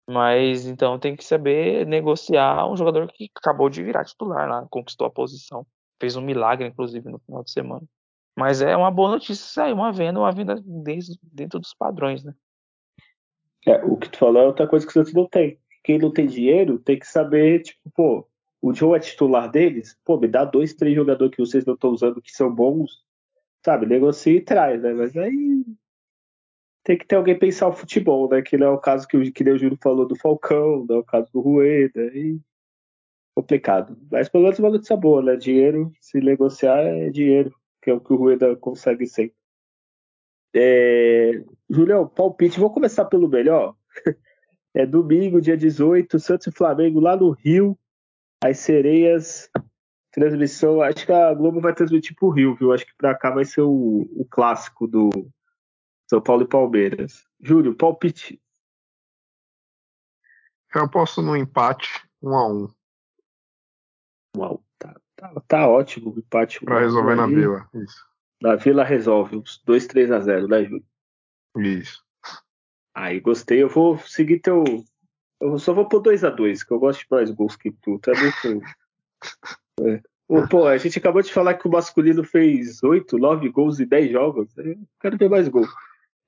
[0.10, 5.08] Mas então tem que saber negociar um jogador que acabou de virar titular lá, conquistou
[5.08, 5.66] a posição.
[6.02, 7.84] Fez um milagre, inclusive, no final de semana.
[8.38, 10.62] Mas é uma boa notícia sair uma venda, uma venda
[11.22, 12.34] dentro dos padrões, né?
[13.68, 15.60] É, o que tu falou é outra coisa que o Santos não tem.
[15.84, 18.28] Quem não tem dinheiro tem que saber, tipo, pô,
[18.62, 21.90] o Joe é titular deles, pô, me dá dois, três jogadores que vocês não estão
[21.90, 23.04] usando que são bons,
[23.66, 23.86] sabe?
[23.88, 24.94] Negocia e traz, né?
[24.94, 25.66] Mas aí
[26.84, 28.42] tem que ter alguém pensar o futebol, né?
[28.42, 31.00] Que não é o caso que, o, que o Júlio falou do Falcão, não é
[31.00, 32.40] o caso do Rueda, e
[33.36, 33.98] complicado.
[34.12, 35.36] Mas pelo menos uma notícia boa, né?
[35.36, 39.36] Dinheiro, se negociar é dinheiro, que é o que o Rueda consegue sempre.
[40.54, 41.44] É...
[41.70, 43.76] Julião, palpite, vou começar pelo melhor.
[44.74, 47.78] É domingo, dia 18, Santos e Flamengo lá no Rio.
[48.44, 49.50] As sereias,
[50.12, 50.82] transmissão.
[50.82, 52.74] Acho que a Globo vai transmitir pro Rio, viu?
[52.74, 55.10] Acho que pra cá vai ser o, o clássico do
[56.10, 57.26] São Paulo e Palmeiras.
[57.40, 58.42] Júlio, palpite.
[60.74, 62.74] Eu aposto no empate, um a um.
[64.38, 66.64] Uau, tá, tá, tá ótimo o empate.
[66.64, 68.06] Pra resolver na Vila, isso.
[68.42, 70.86] Na Vila resolve, uns 2, 3 a 0, né, Júlio?
[71.58, 72.02] Isso.
[72.94, 74.64] Aí gostei, eu vou seguir teu.
[75.42, 78.00] Eu só vou pôr 2x2, que eu gosto de mais gols que tu.
[78.00, 78.66] Tá muito.
[79.80, 80.02] É.
[80.50, 84.12] Pô, a gente acabou de falar que o masculino fez 8, 9 gols em 10
[84.12, 84.58] jogos.
[84.58, 85.66] Eu quero ver mais gol.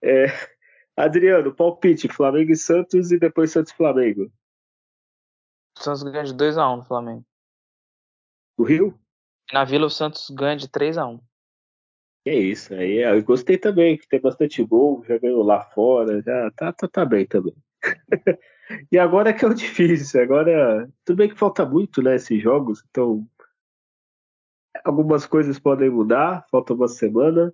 [0.01, 0.25] É...
[0.95, 4.31] Adriano, palpite, Flamengo e Santos e depois Santos e Flamengo.
[5.77, 7.25] Santos ganha de 2x1 no Flamengo.
[8.57, 8.99] Do Rio?
[9.51, 11.19] Na Vila o Santos ganha de 3x1.
[12.25, 16.51] É isso, aí eu gostei também, que tem bastante gol, já ganhou lá fora, já
[16.51, 17.55] tá, tá, tá bem também.
[18.91, 22.41] e agora é que é o difícil, agora tudo bem que falta muito, né, esses
[22.41, 23.27] jogos, então
[24.83, 27.53] algumas coisas podem mudar, falta uma semana.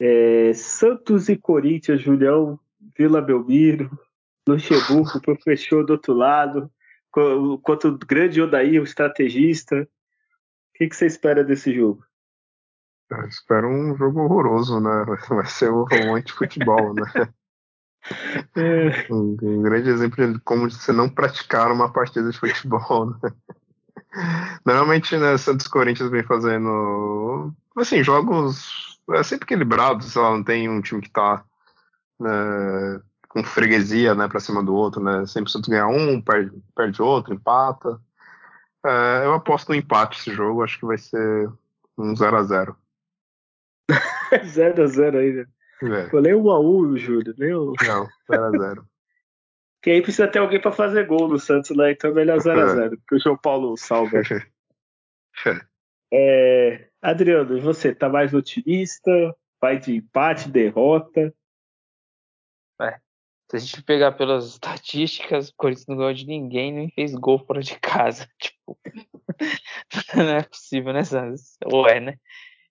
[0.00, 2.58] É, Santos e Corinthians, Julião,
[2.96, 3.90] Vila Belmiro,
[4.48, 6.70] Luxemburgo fechou do outro lado,
[7.62, 9.82] contra o grande Odair, o estrategista.
[9.82, 9.86] O
[10.74, 12.04] que, que você espera desse jogo?
[13.10, 15.04] Eu espero um jogo horroroso, né?
[15.28, 17.32] Vai ser um anti-futebol, né?
[18.56, 19.08] É.
[19.10, 23.32] Um, um, grande exemplo de como você não praticar uma partida de futebol, né?
[24.64, 30.68] Normalmente, né, Santos Corinthians vem fazendo, assim, jogos é sempre equilibrados, sei lá, não tem
[30.68, 31.42] um time que tá
[32.20, 35.26] né, com freguesia, né, pra cima do outro, né?
[35.26, 38.00] Sempre o Santos ganha um, perde, perde outro, empata.
[38.84, 41.50] É, eu aposto no empate esse jogo, acho que vai ser
[41.96, 42.76] um 0 a 0
[43.90, 45.46] 0x0 aí, né?
[45.82, 46.08] É.
[46.08, 47.34] Pô, nem 1x1, Júlio.
[47.38, 47.72] Nem um...
[47.86, 48.84] Não, 0x0.
[49.82, 52.86] que aí precisa ter alguém pra fazer gol no Santos lá, então é melhor 0x0,
[52.86, 52.88] é.
[52.96, 54.20] porque o João Paulo salva.
[56.12, 57.94] é, Adriano, e você?
[57.94, 59.10] Tá mais otimista?
[59.60, 61.32] Vai de empate, derrota?
[62.80, 62.98] É.
[63.50, 67.38] Se a gente pegar pelas estatísticas, o Corinthians não ganhou de ninguém, nem fez gol
[67.38, 68.28] fora de casa.
[68.38, 68.78] Tipo,
[70.16, 71.56] não é possível, né, Santos?
[71.64, 72.18] Ou é, né?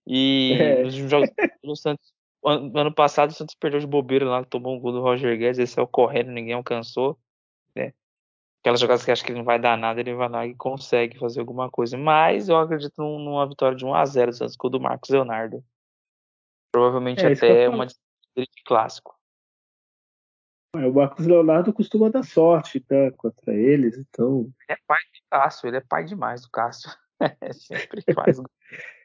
[0.05, 0.83] E é.
[0.83, 1.29] nos jogos
[1.63, 2.13] do Santos,
[2.47, 5.67] ano passado o Santos perdeu de bobeira lá, tomou um gol do Roger Guedes, ele
[5.67, 7.17] saiu correndo, ninguém alcançou.
[7.75, 7.93] Né?
[8.61, 11.17] Aquelas jogadas que acha que ele não vai dar nada, ele vai lá e consegue
[11.17, 11.97] fazer alguma coisa.
[11.97, 15.63] Mas eu acredito numa vitória de 1x0 do Santos, com o do Marcos Leonardo.
[16.71, 17.95] Provavelmente é, até uma de
[18.65, 19.15] clássico.
[20.75, 24.51] É, o Marcos Leonardo costuma dar sorte tá, contra eles, então.
[24.67, 26.89] Ele é pai de Cássio, ele é pai demais do Cássio.
[27.53, 28.39] sempre faz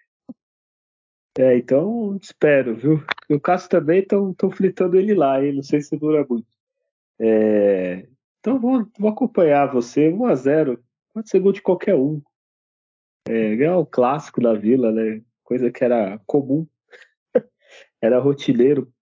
[1.38, 3.02] É, então espero, viu?
[3.30, 5.54] o Cássio também estão fritando ele lá, hein?
[5.54, 6.46] Não sei se dura muito.
[7.18, 8.06] É,
[8.40, 10.78] então vou, vou acompanhar você 1x0.
[11.14, 12.20] Pode ser gol de qualquer um.
[13.28, 15.22] É, ganhar o clássico da vila, né?
[15.42, 16.66] Coisa que era comum.
[18.02, 18.92] era rotineiro.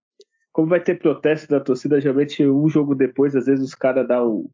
[0.53, 4.49] Como vai ter protesto da torcida, geralmente um jogo depois, às vezes os caras dão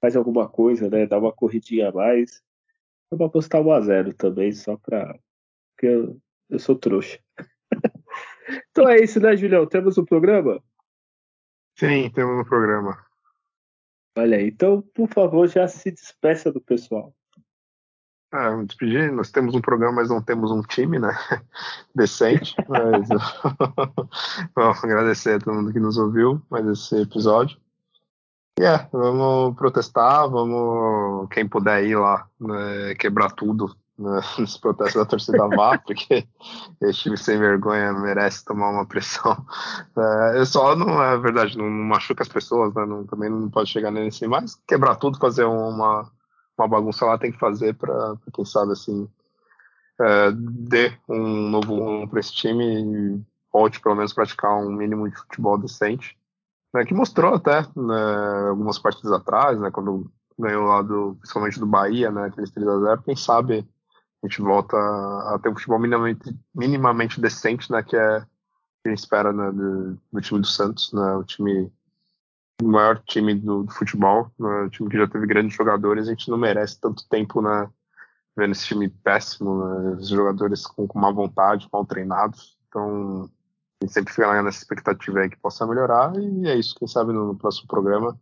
[0.00, 1.06] faz alguma coisa, né?
[1.06, 2.42] Dá uma corridinha a mais.
[3.10, 5.18] Eu vou apostar 1x0 também, só pra.
[5.74, 6.20] Porque eu,
[6.50, 7.18] eu sou trouxa.
[8.70, 9.66] então é isso, né, Julião?
[9.66, 10.62] Temos um programa?
[11.78, 12.98] Sim, temos um programa.
[14.16, 17.14] Olha aí, então, por favor, já se despeça do pessoal.
[18.32, 21.10] Ah, me despedir, nós temos um programa, mas não temos um time, né?
[21.94, 22.54] Decente.
[22.68, 23.08] Mas
[24.54, 27.58] Bom, agradecer a todo mundo que nos ouviu mais esse episódio.
[28.58, 33.74] E yeah, é, vamos protestar, vamos, quem puder ir lá, né, quebrar tudo
[34.38, 36.26] nos protestos da torcida vá, porque
[36.80, 39.36] esse time sem vergonha merece tomar uma pressão.
[40.36, 43.68] É, só não é verdade, não, não machuca as pessoas, né, não, também não pode
[43.68, 46.10] chegar nesse, mas quebrar tudo, fazer uma,
[46.56, 49.08] uma bagunça lá tem que fazer para quem sabe assim
[50.00, 53.22] é, dê um novo rumo para esse time e
[53.52, 56.16] volte pelo menos praticar um mínimo de futebol decente.
[56.72, 61.66] Né, que mostrou até né, algumas partidas atrás, né, quando ganhou lá do, principalmente do
[61.66, 63.68] Bahia, né, aqueles 3 a 0 quem sabe
[64.22, 68.20] a gente volta a ter um futebol minimamente, minimamente decente, né, que é
[68.82, 71.70] que a gente espera né, do, do, time do Santos, né, o time
[72.62, 76.30] o maior time do, do futebol, né, time que já teve grandes jogadores, a gente
[76.30, 77.70] não merece tanto tempo né,
[78.36, 82.58] vendo esse time péssimo, né, os jogadores com, com má vontade, mal treinados.
[82.68, 83.30] Então,
[83.80, 87.12] a gente sempre fica nessa expectativa aí que possa melhorar, e é isso, quem sabe
[87.12, 88.18] no, no próximo programa.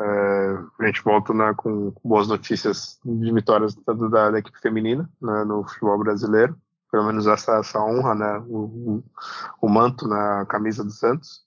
[0.00, 5.44] É, a gente volta né, com, boas notícias de vitórias da, da equipe feminina né,
[5.44, 6.56] no futebol brasileiro,
[6.90, 9.04] pelo menos essa, essa honra, né, o, o,
[9.60, 11.44] o manto na camisa do Santos.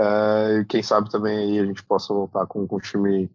[0.00, 3.30] É, e quem sabe também aí a gente possa voltar com, com o time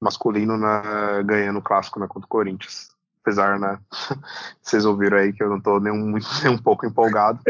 [0.00, 2.92] masculino né, ganhando o clássico né, contra o Corinthians.
[3.20, 3.78] Apesar, né?
[4.62, 6.12] Vocês ouviram aí que eu não estou nem, um,
[6.42, 7.40] nem um pouco empolgado.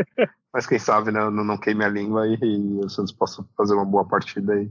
[0.53, 1.21] mas quem sabe, né?
[1.31, 4.71] Não, não queime a língua e, e o Santos possa fazer uma boa partida e,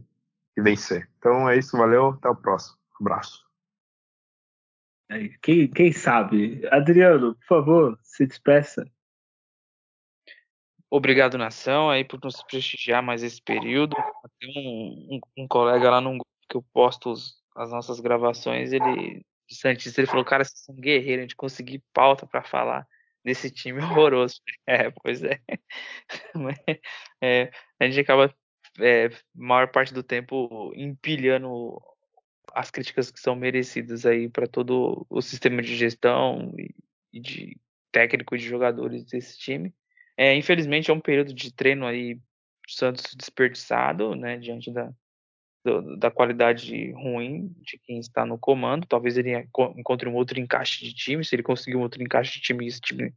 [0.58, 1.10] e vencer.
[1.18, 2.78] Então é isso, valeu, até o próximo.
[3.00, 3.46] abraço.
[5.42, 6.66] Quem, quem sabe?
[6.72, 8.86] Adriano, por favor, se despeça.
[10.90, 13.96] Obrigado, nação, aí por nos prestigiar mais esse período.
[14.40, 16.18] Tem um, um, um colega lá no
[16.50, 20.76] que eu posto os, as nossas gravações, ele de Santista, ele falou, cara, vocês são
[20.76, 22.88] guerreiros, a gente conseguir pauta para falar
[23.24, 24.42] desse time horroroso.
[24.66, 25.40] É, pois é.
[27.22, 28.34] é a gente acaba,
[28.80, 31.82] é, maior parte do tempo, empilhando
[32.54, 36.54] as críticas que são merecidas aí para todo o sistema de gestão
[37.14, 37.58] e, de
[37.92, 39.74] técnico de jogadores desse time.
[40.18, 42.20] É, infelizmente é um período de treino aí
[42.68, 44.94] Santos desperdiçado, né, diante da,
[45.98, 48.88] da qualidade ruim de quem está no comando.
[48.88, 49.32] Talvez ele
[49.78, 51.24] encontre um outro encaixe de time.
[51.24, 53.14] Se ele conseguir um outro encaixe de time, esse time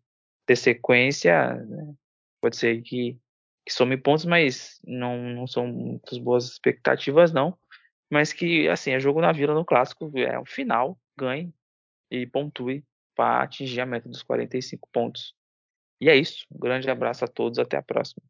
[0.46, 1.94] ter sequência, né?
[2.40, 3.18] pode ser que,
[3.64, 7.56] que some pontos, mas não, não são muitas boas expectativas, não.
[8.10, 11.52] Mas que, assim, é jogo na vila no clássico, é o final, ganhe
[12.10, 12.84] e pontue
[13.14, 15.34] para atingir a meta dos 45 pontos.
[16.00, 16.44] E é isso.
[16.52, 18.22] Um grande abraço a todos, até a próxima.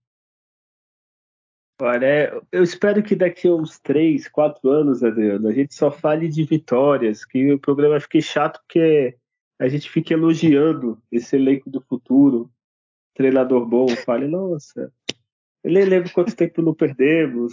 [1.82, 5.90] Olha, é, eu espero que daqui a uns 3, 4 anos, Adriano, a gente só
[5.90, 9.18] fale de vitórias, que o programa fique chato porque
[9.58, 12.48] a gente fica elogiando esse elenco do futuro,
[13.12, 14.92] treinador bom, fale, nossa,
[15.64, 17.52] ele lembra quanto tempo não perdemos,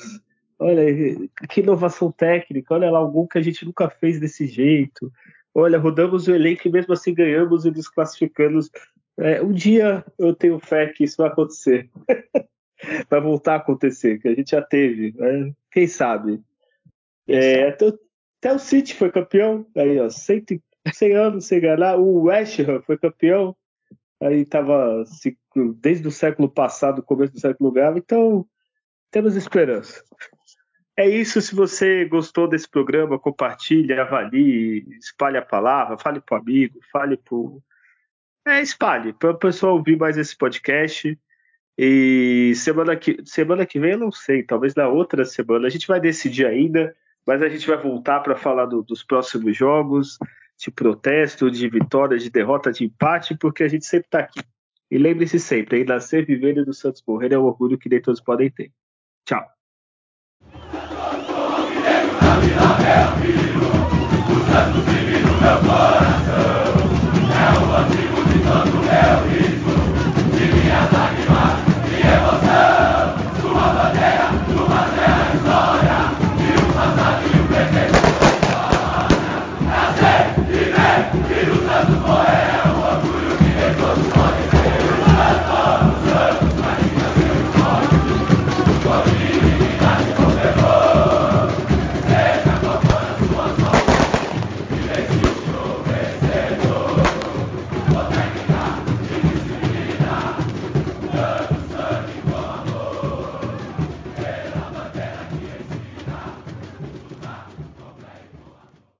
[0.59, 0.83] olha,
[1.49, 5.11] que inovação técnica, olha lá, algum que a gente nunca fez desse jeito,
[5.55, 8.69] olha, rodamos o elenco e mesmo assim ganhamos e desclassificamos.
[9.17, 11.89] É, um dia eu tenho fé que isso vai acontecer.
[13.09, 15.53] vai voltar a acontecer, que a gente já teve, né?
[15.71, 16.41] quem sabe.
[17.27, 17.93] É, até,
[18.39, 20.45] até, o City foi campeão, aí ó, 100,
[20.93, 23.55] 100 anos sem ganhar, o West Ham foi campeão,
[24.21, 25.03] aí estava
[25.79, 28.45] desde o século passado, começo do século grave, então
[29.11, 30.03] temos esperança.
[30.97, 36.41] É isso, se você gostou desse programa, compartilhe, avalie, espalhe a palavra, fale para o
[36.41, 41.17] amigo, fale para É, espalhe, para o pessoal ouvir mais esse podcast.
[41.77, 45.87] E semana que, semana que vem eu não sei, talvez na outra semana a gente
[45.87, 46.93] vai decidir ainda,
[47.25, 50.17] mas a gente vai voltar para falar do, dos próximos jogos,
[50.57, 54.41] de protesto, de vitória, de derrota, de empate, porque a gente sempre está aqui.
[54.91, 58.01] E lembre-se sempre, aí nascer, viver e do Santos morrer é o orgulho que nem
[58.01, 58.73] todos podem ter.
[59.25, 59.41] Tchau.
[65.31, 66.30] Santos,